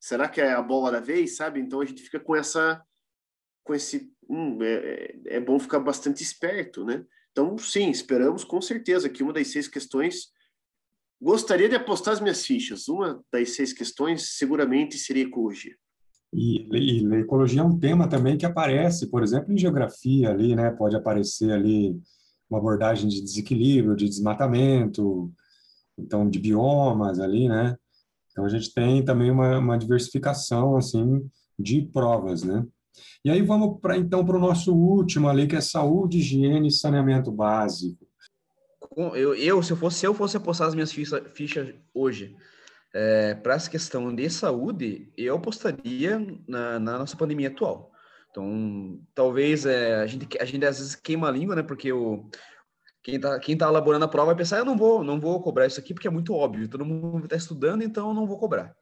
Será 0.00 0.28
que 0.28 0.40
é 0.40 0.52
a 0.52 0.62
bola 0.62 0.90
da 0.90 1.00
vez, 1.00 1.36
sabe? 1.36 1.60
Então, 1.60 1.80
a 1.80 1.84
gente 1.84 2.02
fica 2.02 2.18
com 2.18 2.34
essa, 2.34 2.82
com 3.62 3.72
esse, 3.72 4.12
hum, 4.28 4.60
é, 4.60 4.74
é, 4.74 5.36
é 5.36 5.40
bom 5.40 5.56
ficar 5.60 5.78
bastante 5.78 6.20
esperto, 6.20 6.84
né? 6.84 7.04
Então, 7.30 7.56
sim, 7.58 7.90
esperamos 7.90 8.42
com 8.42 8.60
certeza 8.60 9.08
que 9.08 9.22
uma 9.22 9.32
das 9.32 9.46
seis 9.48 9.68
questões 9.68 10.34
Gostaria 11.20 11.68
de 11.68 11.74
apostar 11.74 12.14
as 12.14 12.20
minhas 12.20 12.44
fichas. 12.44 12.88
Uma 12.88 13.22
das 13.32 13.56
seis 13.56 13.72
questões 13.72 14.36
seguramente 14.36 14.98
seria 14.98 15.24
ecologia. 15.24 15.74
E, 16.32 16.68
e, 16.72 17.14
ecologia 17.14 17.60
é 17.62 17.64
um 17.64 17.78
tema 17.78 18.08
também 18.08 18.36
que 18.36 18.44
aparece, 18.44 19.10
por 19.10 19.22
exemplo, 19.22 19.52
em 19.52 19.58
geografia 19.58 20.30
ali, 20.30 20.54
né? 20.54 20.70
Pode 20.70 20.94
aparecer 20.94 21.50
ali 21.50 21.98
uma 22.50 22.58
abordagem 22.58 23.08
de 23.08 23.22
desequilíbrio, 23.22 23.96
de 23.96 24.08
desmatamento, 24.08 25.32
então 25.98 26.28
de 26.28 26.38
biomas 26.38 27.18
ali, 27.18 27.48
né? 27.48 27.76
Então 28.30 28.44
a 28.44 28.48
gente 28.48 28.72
tem 28.74 29.02
também 29.02 29.30
uma, 29.30 29.58
uma 29.58 29.78
diversificação 29.78 30.76
assim 30.76 31.26
de 31.58 31.80
provas, 31.80 32.42
né? 32.42 32.66
E 33.24 33.30
aí 33.30 33.40
vamos 33.40 33.80
para 33.80 33.96
então 33.96 34.24
para 34.24 34.36
o 34.36 34.40
nosso 34.40 34.74
último 34.74 35.28
ali 35.28 35.46
que 35.46 35.56
é 35.56 35.60
saúde, 35.62 36.18
higiene 36.18 36.68
e 36.68 36.72
saneamento 36.72 37.32
básico 37.32 38.05
eu, 38.96 39.34
eu, 39.34 39.62
se 39.62 39.72
eu 39.72 39.76
fosse, 39.76 39.98
se 39.98 40.06
eu 40.06 40.14
fosse 40.14 40.36
apostar 40.36 40.68
as 40.68 40.74
minhas 40.74 40.90
fichas, 40.90 41.22
fichas 41.34 41.74
hoje 41.92 42.34
é, 42.94 43.34
para 43.34 43.54
essa 43.54 43.70
questão 43.70 44.14
de 44.14 44.28
saúde, 44.30 45.12
eu 45.16 45.36
apostaria 45.36 46.18
na, 46.48 46.78
na 46.78 46.98
nossa 46.98 47.16
pandemia 47.16 47.48
atual. 47.48 47.92
Então, 48.30 48.98
talvez 49.14 49.66
é, 49.66 49.96
a, 49.96 50.06
gente, 50.06 50.26
a 50.40 50.44
gente 50.44 50.64
às 50.64 50.78
vezes 50.78 50.94
queima 50.94 51.28
a 51.28 51.30
língua, 51.30 51.54
né? 51.56 51.62
Porque 51.62 51.92
o, 51.92 52.28
quem 53.02 53.16
está 53.16 53.38
quem 53.38 53.56
tá 53.56 53.68
elaborando 53.68 54.04
a 54.04 54.08
prova 54.08 54.26
vai 54.28 54.36
pensar, 54.36 54.58
eu 54.58 54.64
não 54.64 54.76
vou, 54.76 55.04
não 55.04 55.20
vou 55.20 55.42
cobrar 55.42 55.66
isso 55.66 55.78
aqui 55.78 55.94
porque 55.94 56.08
é 56.08 56.10
muito 56.10 56.34
óbvio, 56.34 56.68
todo 56.68 56.84
mundo 56.84 57.24
está 57.24 57.36
estudando, 57.36 57.82
então 57.82 58.08
eu 58.08 58.14
não 58.14 58.26
vou 58.26 58.38
cobrar. 58.38 58.74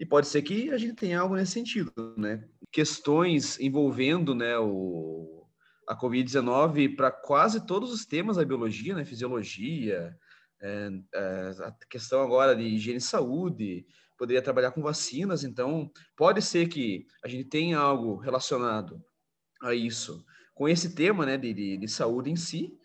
E 0.00 0.06
pode 0.06 0.28
ser 0.28 0.42
que 0.42 0.70
a 0.70 0.78
gente 0.78 0.94
tenha 0.94 1.20
algo 1.20 1.34
nesse 1.34 1.52
sentido, 1.52 1.92
né? 2.16 2.44
Questões 2.70 3.58
envolvendo, 3.58 4.34
né, 4.34 4.56
o, 4.58 5.37
a 5.88 5.96
Covid-19 5.96 6.94
para 6.94 7.10
quase 7.10 7.66
todos 7.66 7.90
os 7.90 8.04
temas 8.04 8.36
da 8.36 8.44
biologia, 8.44 8.94
né? 8.94 9.04
Fisiologia, 9.04 10.14
é, 10.60 10.90
é, 11.14 11.54
a 11.60 11.72
questão 11.88 12.20
agora 12.22 12.54
de 12.54 12.62
higiene 12.62 12.98
e 12.98 13.00
saúde, 13.00 13.86
poderia 14.18 14.42
trabalhar 14.42 14.72
com 14.72 14.82
vacinas, 14.82 15.44
então 15.44 15.90
pode 16.16 16.42
ser 16.42 16.68
que 16.68 17.06
a 17.24 17.28
gente 17.28 17.44
tenha 17.44 17.78
algo 17.78 18.16
relacionado 18.16 19.02
a 19.62 19.72
isso, 19.74 20.24
com 20.54 20.68
esse 20.68 20.94
tema, 20.94 21.24
né, 21.24 21.38
de, 21.38 21.54
de, 21.54 21.76
de 21.78 21.88
saúde 21.88 22.30
em 22.30 22.36
si, 22.36 22.76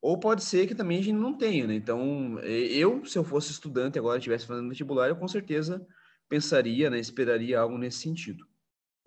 ou 0.00 0.18
pode 0.18 0.42
ser 0.42 0.66
que 0.66 0.74
também 0.74 0.98
a 0.98 1.02
gente 1.02 1.16
não 1.16 1.36
tenha, 1.36 1.66
né? 1.66 1.74
Então, 1.74 2.38
eu, 2.40 3.04
se 3.04 3.18
eu 3.18 3.24
fosse 3.24 3.50
estudante 3.50 3.98
agora, 3.98 4.18
estivesse 4.18 4.46
fazendo 4.46 4.68
vestibular, 4.68 5.08
eu 5.08 5.16
com 5.16 5.28
certeza 5.28 5.84
pensaria, 6.28 6.88
né, 6.88 6.98
esperaria 6.98 7.60
algo 7.60 7.76
nesse 7.76 7.98
sentido. 7.98 8.44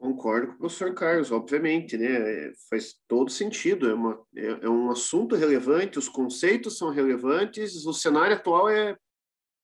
Concordo 0.01 0.47
com 0.47 0.53
o 0.53 0.57
professor 0.57 0.95
Carlos, 0.95 1.31
obviamente, 1.31 1.95
né? 1.95 2.07
É, 2.07 2.53
faz 2.67 2.95
todo 3.07 3.29
sentido, 3.29 3.87
é, 3.87 3.93
uma, 3.93 4.19
é, 4.35 4.47
é, 4.47 4.67
um 4.67 4.89
assunto 4.89 5.35
relevante, 5.35 5.99
os 5.99 6.09
conceitos 6.09 6.75
são 6.75 6.89
relevantes, 6.89 7.85
o 7.85 7.93
cenário 7.93 8.35
atual 8.35 8.67
é, 8.67 8.97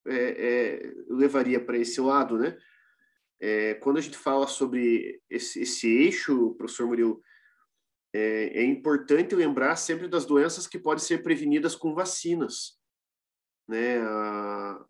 é, 0.06 0.14
é 0.16 0.94
levaria 1.10 1.60
para 1.60 1.80
esse 1.80 2.00
lado, 2.00 2.38
né? 2.38 2.56
É, 3.40 3.74
quando 3.76 3.98
a 3.98 4.02
gente 4.02 4.16
fala 4.16 4.46
sobre 4.46 5.20
esse, 5.28 5.64
esse 5.64 5.88
eixo, 5.88 6.54
professor 6.54 6.86
Murilo, 6.86 7.20
é, 8.14 8.64
importante 8.64 9.34
lembrar 9.34 9.76
sempre 9.76 10.08
das 10.08 10.28
doenças 10.28 10.68
que 10.68 10.78
podem 10.78 11.04
ser 11.04 11.24
prevenidas 11.24 11.76
com 11.76 11.96
vacinas, 11.96 12.78
né? 13.68 14.02
A, 14.02 14.86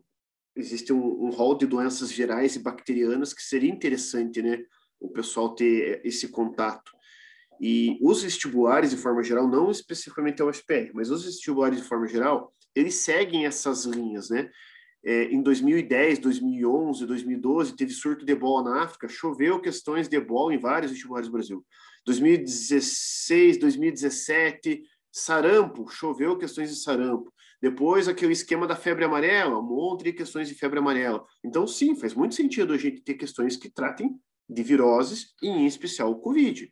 existe 0.58 0.92
um, 0.92 1.28
um 1.28 1.30
rol 1.30 1.58
de 1.58 1.66
doenças 1.66 2.12
gerais 2.12 2.58
e 2.58 2.60
bacterianas 2.60 3.34
que 3.34 3.42
seria 3.42 3.72
interessante, 3.72 4.42
né? 4.42 4.62
O 5.00 5.10
pessoal 5.10 5.54
ter 5.56 6.02
esse 6.04 6.30
contato. 6.30 6.92
E 7.60 7.98
os 8.02 8.22
vestibulares, 8.22 8.92
de 8.92 8.98
forma 8.98 9.24
geral, 9.24 9.48
não 9.48 9.72
especificamente 9.72 10.42
a 10.42 10.46
UFPR, 10.46 10.92
mas 10.94 11.10
os 11.10 11.26
vestibulares, 11.26 11.82
de 11.82 11.88
forma 11.88 12.08
geral, 12.08 12.54
eles 12.76 12.96
seguem 12.96 13.46
essas 13.46 13.86
linhas, 13.86 14.30
né? 14.30 14.50
É, 15.04 15.26
em 15.26 15.42
2010, 15.42 16.20
2011, 16.20 17.06
2012, 17.06 17.76
teve 17.76 17.92
surto 17.92 18.26
de 18.26 18.34
ebola 18.34 18.70
na 18.70 18.84
África, 18.84 19.08
choveu 19.08 19.60
questões 19.60 20.08
de 20.08 20.18
ebola 20.18 20.54
em 20.54 20.58
vários 20.58 20.92
vestibulares 20.92 21.28
do 21.28 21.34
Brasil. 21.34 21.66
2016, 22.06 23.58
2017, 23.58 24.84
sarampo, 25.12 25.88
choveu 25.88 26.38
questões 26.38 26.70
de 26.70 26.76
sarampo. 26.76 27.32
Depois, 27.62 28.08
aquele 28.08 28.34
esquema 28.34 28.68
da 28.68 28.76
febre 28.76 29.06
amarela, 29.06 29.58
um 29.58 29.64
monte 29.64 30.04
de 30.04 30.14
questões 30.14 30.48
de 30.48 30.56
febre 30.56 30.80
amarela. 30.80 31.26
Então, 31.44 31.66
sim, 31.66 31.96
faz 31.96 32.14
muito 32.14 32.36
sentido 32.36 32.74
a 32.74 32.78
gente 32.78 33.02
ter 33.02 33.16
questões 33.16 33.56
que 33.56 33.70
tratem 33.70 34.20
de 34.50 34.64
viroses, 34.64 35.34
e 35.42 35.48
em 35.48 35.66
especial 35.66 36.12
o 36.12 36.20
Covid. 36.20 36.72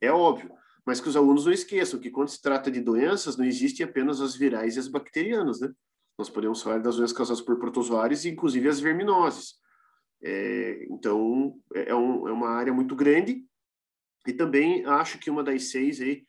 É 0.00 0.10
óbvio. 0.10 0.52
Mas 0.84 1.00
que 1.00 1.08
os 1.08 1.16
alunos 1.16 1.44
não 1.44 1.52
esqueçam 1.52 2.00
que 2.00 2.10
quando 2.10 2.28
se 2.28 2.40
trata 2.40 2.70
de 2.70 2.80
doenças, 2.80 3.36
não 3.36 3.44
existem 3.44 3.84
apenas 3.84 4.20
as 4.20 4.34
virais 4.34 4.76
e 4.76 4.78
as 4.78 4.88
bacterianas, 4.88 5.60
né? 5.60 5.70
Nós 6.18 6.28
podemos 6.28 6.62
falar 6.62 6.78
das 6.78 6.96
doenças 6.96 7.16
causadas 7.16 7.42
por 7.42 7.58
protozoários, 7.58 8.24
inclusive 8.24 8.68
as 8.68 8.80
verminoses. 8.80 9.54
É, 10.22 10.86
então, 10.90 11.58
é, 11.74 11.90
é, 11.90 11.94
um, 11.94 12.28
é, 12.28 12.32
uma 12.32 12.50
área 12.50 12.72
muito 12.72 12.94
grande 12.94 13.42
e 14.26 14.32
também 14.32 14.84
acho 14.84 15.18
que 15.18 15.30
uma 15.30 15.42
das 15.42 15.70
seis 15.70 16.00
aí 16.00 16.26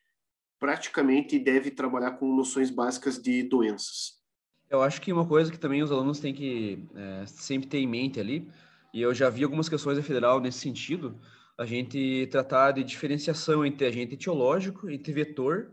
praticamente 0.60 1.38
deve 1.38 1.72
trabalhar 1.72 2.12
com 2.12 2.34
noções 2.34 2.70
básicas 2.70 3.22
de 3.22 3.44
doenças. 3.44 4.22
Eu 4.70 4.82
acho 4.82 5.02
que 5.02 5.12
uma 5.12 5.28
coisa 5.28 5.52
que 5.52 5.60
também 5.60 5.84
os 5.84 5.92
alunos 5.92 6.20
têm 6.20 6.34
que 6.34 6.88
é, 6.96 7.26
sempre 7.26 7.68
ter 7.68 7.80
em 7.80 7.88
mente 7.88 8.20
ali 8.20 8.48
e 8.94 9.02
eu 9.02 9.14
já 9.14 9.30
vi 9.30 9.44
algumas 9.44 9.70
questões 9.70 9.98
da 9.98 10.04
federal 10.04 10.40
nesse 10.40 10.60
sentido, 10.60 11.20
a 11.58 11.66
gente 11.66 12.28
tratar 12.32 12.72
de 12.72 12.84
diferenciação 12.84 13.66
entre 13.66 13.86
agente 13.86 14.16
etiológico, 14.16 14.90
entre 14.90 15.14
vetor 15.14 15.72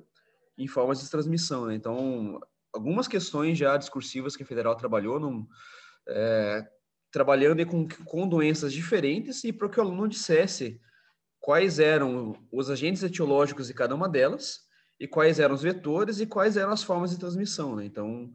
e 0.56 0.68
formas 0.68 1.00
de 1.00 1.10
transmissão. 1.10 1.66
Né? 1.66 1.74
Então, 1.74 2.40
algumas 2.72 3.08
questões 3.08 3.56
já 3.56 3.76
discursivas 3.76 4.36
que 4.36 4.42
a 4.42 4.46
federal 4.46 4.76
trabalhou, 4.76 5.18
não, 5.18 5.46
é, 6.08 6.66
trabalhando 7.10 7.64
com, 7.66 7.88
com 8.04 8.28
doenças 8.28 8.72
diferentes 8.72 9.44
e 9.44 9.52
para 9.52 9.68
que 9.68 9.80
o 9.80 9.82
aluno 9.82 10.08
dissesse 10.08 10.80
quais 11.40 11.78
eram 11.78 12.36
os 12.52 12.68
agentes 12.68 13.02
etiológicos 13.02 13.68
de 13.68 13.74
cada 13.74 13.94
uma 13.94 14.08
delas 14.08 14.60
e 15.00 15.08
quais 15.08 15.40
eram 15.40 15.54
os 15.54 15.62
vetores 15.62 16.20
e 16.20 16.26
quais 16.26 16.56
eram 16.56 16.72
as 16.72 16.82
formas 16.82 17.10
de 17.10 17.18
transmissão. 17.18 17.76
Né? 17.76 17.86
Então, 17.86 18.30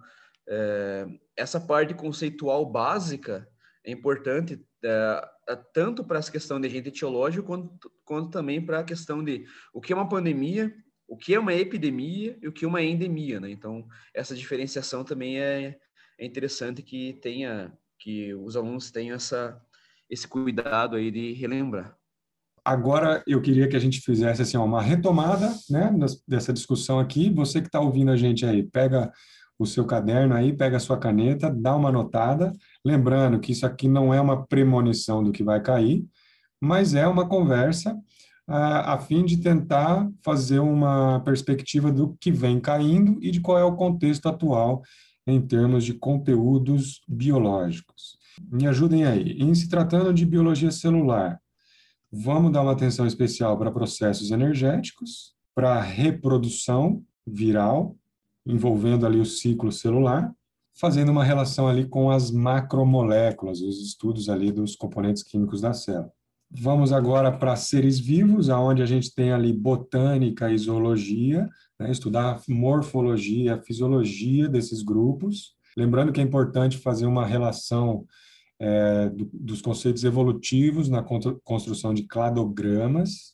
é, 0.47 1.05
essa 1.37 1.59
parte 1.59 1.93
conceitual 1.93 2.65
básica 2.65 3.47
é 3.85 3.91
importante 3.91 4.63
é 4.83 5.55
tanto 5.73 6.03
para 6.03 6.19
essa 6.19 6.31
questão 6.31 6.59
de 6.59 6.67
agente 6.67 6.89
etiológico 6.89 7.47
quanto, 7.47 7.91
quanto 8.03 8.31
também 8.31 8.65
para 8.65 8.79
a 8.79 8.83
questão 8.83 9.23
de 9.23 9.45
o 9.73 9.81
que 9.81 9.93
é 9.93 9.95
uma 9.95 10.07
pandemia, 10.07 10.73
o 11.07 11.17
que 11.17 11.33
é 11.33 11.39
uma 11.39 11.53
epidemia 11.53 12.37
e 12.41 12.47
o 12.47 12.51
que 12.51 12.65
é 12.65 12.67
uma 12.67 12.81
endemia. 12.81 13.39
Né? 13.39 13.51
Então, 13.51 13.85
essa 14.13 14.35
diferenciação 14.35 15.03
também 15.03 15.39
é, 15.39 15.77
é 16.19 16.25
interessante 16.25 16.81
que 16.81 17.13
tenha 17.21 17.71
que 17.99 18.33
os 18.33 18.57
alunos 18.57 18.91
tenham 18.91 19.15
essa, 19.15 19.61
esse 20.09 20.27
cuidado 20.27 20.97
aí 20.97 21.09
de 21.09 21.31
relembrar. 21.33 21.95
Agora 22.65 23.23
eu 23.27 23.41
queria 23.41 23.67
que 23.67 23.75
a 23.75 23.79
gente 23.79 24.01
fizesse 24.01 24.41
assim 24.41 24.57
uma 24.57 24.81
retomada, 24.81 25.53
né, 25.69 25.89
dessa 26.27 26.53
discussão 26.53 26.99
aqui. 26.99 27.29
Você 27.33 27.61
que 27.61 27.67
está 27.67 27.79
ouvindo 27.79 28.11
a 28.11 28.17
gente 28.17 28.45
aí, 28.45 28.63
pega 28.63 29.11
o 29.63 29.67
seu 29.67 29.85
caderno 29.85 30.35
aí, 30.35 30.53
pega 30.53 30.77
a 30.77 30.79
sua 30.79 30.97
caneta, 30.97 31.49
dá 31.49 31.75
uma 31.75 31.89
anotada, 31.89 32.53
lembrando 32.85 33.39
que 33.39 33.51
isso 33.51 33.65
aqui 33.65 33.87
não 33.87 34.13
é 34.13 34.21
uma 34.21 34.45
premonição 34.45 35.23
do 35.23 35.31
que 35.31 35.43
vai 35.43 35.61
cair, 35.61 36.05
mas 36.61 36.93
é 36.93 37.07
uma 37.07 37.27
conversa 37.27 37.97
a, 38.47 38.93
a 38.93 38.97
fim 38.99 39.25
de 39.25 39.37
tentar 39.37 40.07
fazer 40.23 40.59
uma 40.59 41.19
perspectiva 41.21 41.91
do 41.91 42.15
que 42.19 42.31
vem 42.31 42.59
caindo 42.59 43.17
e 43.21 43.31
de 43.31 43.41
qual 43.41 43.57
é 43.57 43.63
o 43.63 43.75
contexto 43.75 44.27
atual 44.27 44.81
em 45.25 45.41
termos 45.41 45.83
de 45.83 45.93
conteúdos 45.93 47.01
biológicos. 47.07 48.17
Me 48.51 48.67
ajudem 48.67 49.05
aí. 49.05 49.37
Em 49.39 49.55
se 49.55 49.69
tratando 49.69 50.13
de 50.13 50.25
biologia 50.25 50.71
celular, 50.71 51.39
Vamos 52.15 52.51
dar 52.51 52.61
uma 52.61 52.73
atenção 52.73 53.07
especial 53.07 53.57
para 53.57 53.71
processos 53.71 54.29
energéticos, 54.29 55.33
para 55.55 55.81
reprodução 55.81 57.03
viral, 57.25 57.97
envolvendo 58.45 59.05
ali 59.05 59.19
o 59.19 59.25
ciclo 59.25 59.71
celular, 59.71 60.33
fazendo 60.75 61.11
uma 61.11 61.23
relação 61.23 61.67
ali 61.67 61.85
com 61.85 62.09
as 62.09 62.31
macromoléculas, 62.31 63.61
os 63.61 63.81
estudos 63.81 64.29
ali 64.29 64.51
dos 64.51 64.75
componentes 64.75 65.23
químicos 65.23 65.61
da 65.61 65.73
célula. 65.73 66.11
Vamos 66.55 66.91
agora 66.91 67.31
para 67.31 67.55
seres 67.55 67.99
vivos, 67.99 68.49
aonde 68.49 68.81
a 68.83 68.85
gente 68.85 69.13
tem 69.13 69.31
ali 69.31 69.51
botânica 69.51 70.51
e 70.51 70.57
zoologia, 70.57 71.49
né, 71.79 71.91
estudar 71.91 72.39
morfologia, 72.47 73.61
fisiologia 73.63 74.47
desses 74.47 74.83
grupos. 74.83 75.55
Lembrando 75.75 76.11
que 76.11 76.21
é 76.21 76.23
importante 76.23 76.77
fazer 76.77 77.07
uma 77.07 77.25
relação 77.25 78.05
é, 78.59 79.09
do, 79.09 79.27
dos 79.33 79.61
conceitos 79.61 80.03
evolutivos 80.03 80.89
na 80.89 81.03
construção 81.43 81.93
de 81.93 82.03
cladogramas. 82.03 83.33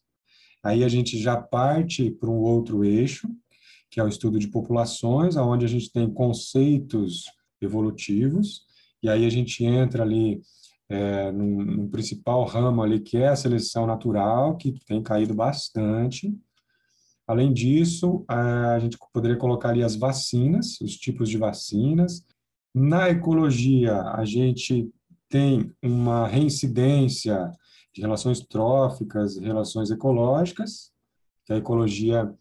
Aí 0.64 0.84
a 0.84 0.88
gente 0.88 1.18
já 1.18 1.36
parte 1.36 2.10
para 2.10 2.30
um 2.30 2.40
outro 2.40 2.86
eixo, 2.86 3.30
que 3.90 4.00
é 4.00 4.04
o 4.04 4.08
estudo 4.08 4.40
de 4.40 4.48
populações, 4.48 5.36
onde 5.36 5.66
a 5.66 5.70
gente 5.70 5.92
tem 5.92 6.12
conceitos 6.12 7.26
evolutivos, 7.62 8.64
e 9.02 9.10
aí 9.10 9.26
a 9.26 9.30
gente 9.30 9.64
entra 9.64 10.04
ali 10.04 10.42
é, 10.90 11.32
principal 11.92 12.44
ramo 12.46 12.82
ali, 12.82 13.00
que 13.00 13.18
é 13.18 13.28
a 13.28 13.36
seleção 13.36 13.86
natural, 13.86 14.58
que 14.58 14.74
tem 14.86 15.02
caído 15.02 15.34
bastante. 15.34 16.34
Além 17.28 17.54
disso, 17.54 18.26
a 18.28 18.80
gente 18.80 18.98
poderia 19.14 19.38
colocar 19.38 19.70
ali 19.70 19.84
as 19.84 19.96
vacinas, 19.96 20.82
os 20.82 20.96
tipos 20.98 21.30
de 21.30 21.38
vacinas. 21.38 22.26
Na 22.74 23.10
ecologia, 23.10 24.02
a 24.02 24.26
gente 24.26 24.90
tem 25.30 25.72
uma 25.82 26.28
reincidência 26.28 27.52
de 27.94 28.02
relações 28.02 28.40
tróficas, 28.40 29.38
relações 29.38 29.92
ecológicas, 29.92 30.92
que 31.46 31.54
a 31.54 31.58
ecologia 31.58 32.34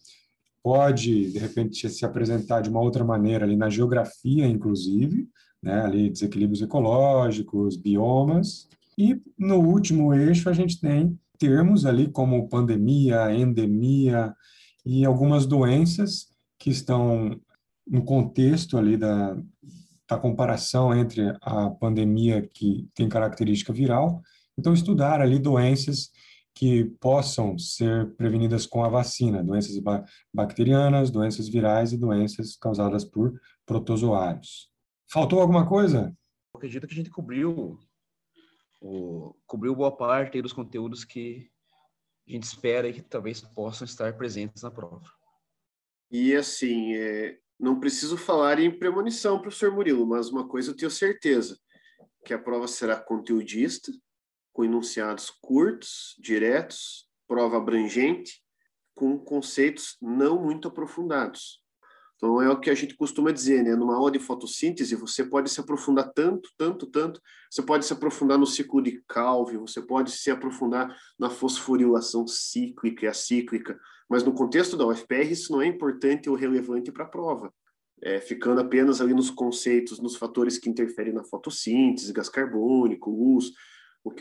pode, 0.63 1.31
de 1.31 1.39
repente, 1.39 1.89
se 1.89 2.05
apresentar 2.05 2.61
de 2.61 2.71
uma 2.71 2.81
outra 2.81 3.05
maneira 3.05 3.45
ali 3.45 3.57
na 3.57 3.71
geografia, 3.71 4.47
inclusive, 4.47 5.29
né, 5.63 5.83
ali 5.83 6.11
desequilíbrios 6.11 6.63
ecológicos, 6.63 7.77
biomas. 7.77 8.69
E 8.97 9.21
no 9.39 9.59
último 9.59 10.13
eixo 10.15 10.49
a 10.49 10.53
gente 10.53 10.81
tem 10.81 11.19
termos 11.39 11.87
ali 11.87 12.11
como 12.11 12.49
pandemia, 12.49 13.33
endemia 13.33 14.35
e 14.85 15.05
algumas 15.05 15.47
doenças 15.47 16.29
que 16.59 16.71
estão 16.71 17.39
no 17.87 18.05
contexto 18.05 18.77
ali 18.77 18.97
da, 18.97 19.37
a 20.11 20.17
comparação 20.17 20.95
entre 20.95 21.35
a 21.41 21.71
pandemia 21.71 22.43
que 22.53 22.89
tem 22.95 23.09
característica 23.09 23.73
viral, 23.73 24.21
então 24.59 24.73
estudar 24.73 25.21
ali 25.21 25.39
doenças 25.39 26.11
que 26.59 26.87
possam 27.01 27.57
ser 27.57 28.17
prevenidas 28.17 28.67
com 28.67 28.83
a 28.83 28.89
vacina, 28.89 29.45
doenças 29.45 29.81
bacterianas, 30.35 31.09
doenças 31.09 31.49
virais 31.49 31.93
e 31.93 31.97
doenças 31.97 32.57
causadas 32.57 33.05
por 33.05 33.41
protozoários. 33.65 34.69
Faltou 35.09 35.41
alguma 35.41 35.69
coisa? 35.69 36.13
Eu 36.53 36.59
acredito 36.59 36.89
que 36.89 36.95
a 36.95 36.97
gente 36.97 37.11
cobriu 37.11 37.79
o, 38.83 39.37
cobriu 39.47 39.73
boa 39.73 39.97
parte 39.97 40.43
dos 40.43 40.53
conteúdos 40.53 41.05
que 41.05 41.49
a 42.29 42.33
gente 42.33 42.43
espera 42.43 42.89
e 42.89 42.93
que 42.93 43.03
talvez 43.03 43.41
possam 43.41 43.85
estar 43.85 44.17
presentes 44.17 44.65
na 44.65 44.71
prova. 44.73 45.09
E 46.11 46.35
assim, 46.35 46.93
é, 46.97 47.39
não 47.57 47.79
preciso 47.79 48.17
falar 48.17 48.59
em 48.59 48.77
premonição, 48.77 49.41
professor 49.41 49.71
Murilo, 49.71 50.05
mas 50.05 50.29
uma 50.29 50.49
coisa 50.49 50.73
eu 50.73 50.77
tenho 50.77 50.91
certeza, 50.91 51.57
que 52.25 52.35
a 52.35 52.39
prova 52.39 52.67
será 52.67 52.97
conteudista, 52.97 53.93
com 54.59 54.65
enunciados 54.65 55.31
curtos, 55.41 56.17
diretos, 56.19 57.07
prova 57.29 57.59
abrangente, 57.59 58.43
com 58.93 59.17
conceitos 59.17 59.97
não 60.03 60.43
muito 60.43 60.67
aprofundados. 60.67 61.63
Então, 62.17 62.43
é 62.43 62.51
o 62.51 62.59
que 62.59 62.69
a 62.69 62.75
gente 62.75 62.97
costuma 62.97 63.31
dizer, 63.31 63.63
né? 63.63 63.77
Numa 63.77 63.95
aula 63.95 64.11
de 64.11 64.19
fotossíntese, 64.19 64.97
você 64.97 65.23
pode 65.23 65.49
se 65.49 65.61
aprofundar 65.61 66.11
tanto, 66.13 66.51
tanto, 66.59 66.89
tanto. 66.89 67.21
Você 67.49 67.63
pode 67.63 67.87
se 67.87 67.93
aprofundar 67.93 68.37
no 68.37 68.47
ciclo 68.47 68.83
de 68.83 69.01
Calvin, 69.07 69.59
você 69.59 69.81
pode 69.81 70.11
se 70.11 70.29
aprofundar 70.29 70.93
na 71.17 71.31
fosforilação 71.31 72.27
cíclica 72.27 73.05
e 73.05 73.09
acíclica, 73.09 73.79
mas 74.11 74.25
no 74.25 74.35
contexto 74.35 74.77
da 74.77 74.85
UFPR 74.89 75.31
isso 75.31 75.53
não 75.53 75.63
é 75.63 75.69
importante 75.69 76.29
ou 76.29 76.35
relevante 76.35 76.91
para 76.91 77.05
a 77.05 77.09
prova. 77.09 77.55
É, 78.03 78.21
ficando 78.21 78.61
apenas 78.61 79.01
ali 79.01 79.15
nos 79.15 79.31
conceitos, 79.31 80.01
nos 80.01 80.17
fatores 80.17 80.59
que 80.59 80.69
interferem 80.69 81.13
na 81.13 81.23
fotossíntese, 81.23 82.13
gás 82.13 82.29
carbônico, 82.29 83.09
luz, 83.09 83.53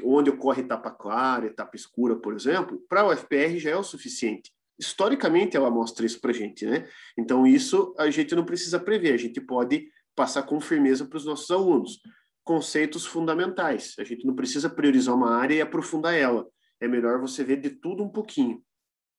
onde 0.03 0.29
ocorre 0.29 0.61
etapa 0.61 0.91
clara, 0.91 1.47
etapa 1.47 1.75
escura, 1.75 2.15
por 2.15 2.33
exemplo, 2.33 2.81
para 2.89 3.01
a 3.01 3.07
UFPR 3.09 3.57
já 3.57 3.71
é 3.71 3.75
o 3.75 3.83
suficiente. 3.83 4.51
Historicamente, 4.79 5.57
ela 5.57 5.71
mostra 5.71 6.05
isso 6.05 6.19
para 6.19 6.31
a 6.31 6.33
gente, 6.33 6.65
né? 6.65 6.87
Então, 7.17 7.47
isso 7.47 7.95
a 7.97 8.09
gente 8.09 8.35
não 8.35 8.45
precisa 8.45 8.79
prever, 8.79 9.13
a 9.13 9.17
gente 9.17 9.41
pode 9.41 9.87
passar 10.15 10.43
com 10.43 10.59
firmeza 10.59 11.05
para 11.05 11.17
os 11.17 11.25
nossos 11.25 11.49
alunos. 11.49 11.99
Conceitos 12.43 13.05
fundamentais, 13.05 13.95
a 13.99 14.03
gente 14.03 14.25
não 14.25 14.35
precisa 14.35 14.69
priorizar 14.69 15.15
uma 15.15 15.35
área 15.35 15.55
e 15.55 15.61
aprofundar 15.61 16.13
ela. 16.13 16.47
É 16.79 16.87
melhor 16.87 17.19
você 17.19 17.43
ver 17.43 17.57
de 17.57 17.71
tudo 17.71 18.03
um 18.03 18.09
pouquinho 18.09 18.61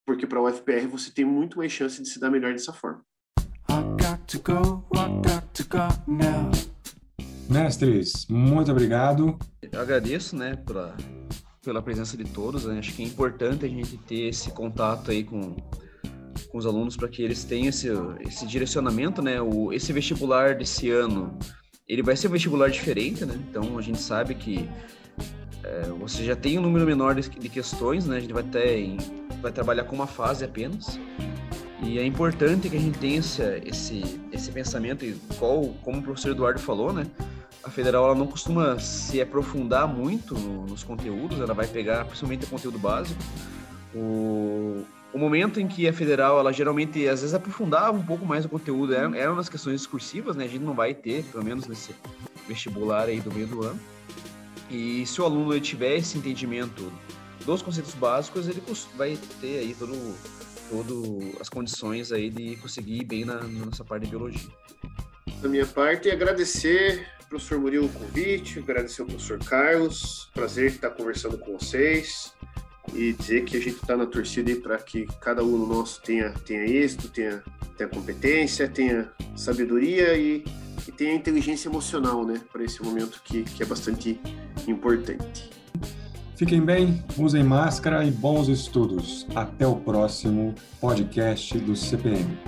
porque 0.09 0.27
para 0.27 0.41
o 0.41 0.49
UFPR 0.49 0.89
você 0.89 1.11
tem 1.11 1.27
muito 1.27 1.59
mais 1.59 1.71
chance 1.71 2.03
de 2.03 2.09
se 2.09 2.19
dar 2.19 2.31
melhor 2.31 2.55
dessa 2.55 2.73
forma. 2.73 3.05
Mestres, 7.49 8.27
muito 8.29 8.71
obrigado. 8.71 9.39
Eu 9.73 9.81
agradeço, 9.81 10.37
né, 10.37 10.55
pela, 10.67 10.95
pela 11.65 11.83
presença 11.83 12.17
de 12.17 12.25
todos. 12.25 12.67
Né? 12.67 12.79
Acho 12.79 12.93
que 12.93 13.03
é 13.03 13.07
importante 13.07 13.65
a 13.65 13.69
gente 13.69 13.97
ter 13.99 14.29
esse 14.29 14.51
contato 14.51 15.11
aí 15.11 15.25
com, 15.25 15.57
com 16.51 16.59
os 16.59 16.67
alunos 16.67 16.97
para 16.97 17.09
que 17.09 17.23
eles 17.23 17.45
tenham 17.45 17.69
esse, 17.69 17.89
esse 18.21 18.47
direcionamento, 18.47 19.23
né? 19.23 19.41
O, 19.41 19.73
esse 19.73 19.93
vestibular 19.93 20.55
desse 20.55 20.91
ano, 20.91 21.39
ele 21.89 22.03
vai 22.03 22.17
ser 22.17 22.29
um 22.29 22.33
vestibular 22.33 22.71
diferente, 22.71 23.25
né? 23.25 23.35
Então 23.49 23.79
a 23.79 23.83
gente 23.83 23.99
sabe 23.99 24.35
que 24.35 24.69
é, 25.65 25.83
você 25.99 26.25
já 26.25 26.37
tem 26.37 26.59
um 26.59 26.63
número 26.63 26.85
menor 26.85 27.15
de, 27.15 27.29
de 27.29 27.49
questões, 27.49 28.07
né? 28.07 28.19
A 28.19 28.21
gente 28.21 28.33
vai 28.33 28.45
em 28.77 28.97
vai 29.41 29.53
trabalhar 29.53 29.85
com 29.85 29.95
uma 29.95 30.07
fase 30.07 30.45
apenas. 30.45 30.99
E 31.83 31.99
é 31.99 32.05
importante 32.05 32.69
que 32.69 32.77
a 32.77 32.81
gente 32.81 32.99
tenha 32.99 33.19
esse, 33.19 33.43
esse, 33.65 34.21
esse 34.33 34.51
pensamento, 34.51 35.05
e 35.05 35.15
qual, 35.39 35.67
como 35.83 35.99
o 35.99 36.03
professor 36.03 36.33
Eduardo 36.33 36.59
falou, 36.59 36.93
né? 36.93 37.07
A 37.69 37.71
federal 37.71 38.07
ela 38.07 38.15
não 38.15 38.27
costuma 38.27 38.79
se 38.79 39.21
aprofundar 39.21 39.87
muito 39.87 40.33
no, 40.33 40.65
nos 40.65 40.83
conteúdos, 40.83 41.39
ela 41.39 41.53
vai 41.53 41.67
pegar 41.67 42.07
principalmente 42.07 42.47
o 42.47 42.49
conteúdo 42.49 42.79
básico. 42.79 43.21
O, 43.95 44.87
o 45.13 45.19
momento 45.19 45.61
em 45.61 45.69
que 45.69 45.87
a 45.87 45.93
federal, 45.93 46.39
ela 46.39 46.51
geralmente, 46.51 47.07
às 47.07 47.21
vezes, 47.21 47.35
aprofundava 47.35 47.93
um 47.93 48.03
pouco 48.03 48.25
mais 48.25 48.47
o 48.47 48.49
conteúdo, 48.49 48.95
eram, 48.95 49.15
eram 49.15 49.37
nas 49.37 49.51
questões 49.51 49.83
discursivas, 49.83 50.35
né? 50.35 50.45
A 50.45 50.49
gente 50.49 50.65
não 50.65 50.73
vai 50.73 50.95
ter, 50.95 51.23
pelo 51.25 51.45
menos 51.45 51.67
nesse 51.67 51.95
vestibular 52.49 53.05
aí 53.05 53.21
do 53.21 53.31
meio 53.31 53.47
do 53.47 53.63
ano. 53.63 53.79
E 54.71 55.05
se 55.05 55.21
o 55.21 55.25
aluno 55.27 55.61
tiver 55.61 55.97
esse 55.97 56.17
entendimento 56.17 56.91
dos 57.45 57.61
conceitos 57.61 57.93
básicos, 57.93 58.49
ele 58.49 58.63
vai 58.97 59.19
ter 59.43 59.59
aí 59.59 59.77
todo, 59.79 59.95
todo 60.71 61.19
as 61.39 61.51
condições 61.51 62.13
aí 62.13 62.31
de 62.31 62.57
conseguir 62.57 63.03
ir 63.03 63.05
bem 63.05 63.27
na 63.27 63.43
nossa 63.43 63.85
parte 63.85 64.05
de 64.05 64.11
biologia. 64.11 64.49
Da 65.41 65.49
minha 65.49 65.67
parte, 65.67 66.11
agradecer 66.11 67.07
professor 67.29 67.61
Murilo, 67.61 67.87
o 67.87 67.89
convite, 67.91 68.59
agradecer 68.59 69.03
ao 69.03 69.07
professor 69.07 69.39
Carlos, 69.39 70.29
prazer 70.33 70.73
estar 70.73 70.91
conversando 70.91 71.37
com 71.39 71.59
vocês 71.59 72.33
e 72.95 73.13
dizer 73.13 73.45
que 73.45 73.57
a 73.57 73.61
gente 73.61 73.77
está 73.77 73.97
na 73.97 74.07
torcida 74.07 74.55
para 74.57 74.79
que 74.79 75.07
cada 75.21 75.43
aluno 75.43 75.67
nosso 75.67 76.01
tenha, 76.01 76.31
tenha 76.47 76.65
êxito, 76.65 77.09
tenha, 77.09 77.43
tenha 77.77 77.89
competência, 77.89 78.67
tenha 78.67 79.13
sabedoria 79.37 80.17
e, 80.17 80.43
e 80.87 80.93
tenha 80.93 81.15
inteligência 81.15 81.69
emocional, 81.69 82.25
né, 82.25 82.41
para 82.51 82.65
esse 82.65 82.83
momento 82.83 83.21
que, 83.23 83.43
que 83.45 83.63
é 83.63 83.67
bastante 83.67 84.19
importante. 84.67 85.51
Fiquem 86.35 86.65
bem, 86.65 87.05
usem 87.19 87.43
máscara 87.43 88.05
e 88.05 88.11
bons 88.11 88.49
estudos. 88.49 89.27
Até 89.35 89.67
o 89.67 89.77
próximo 89.77 90.55
podcast 90.81 91.59
do 91.59 91.75
CPM. 91.77 92.39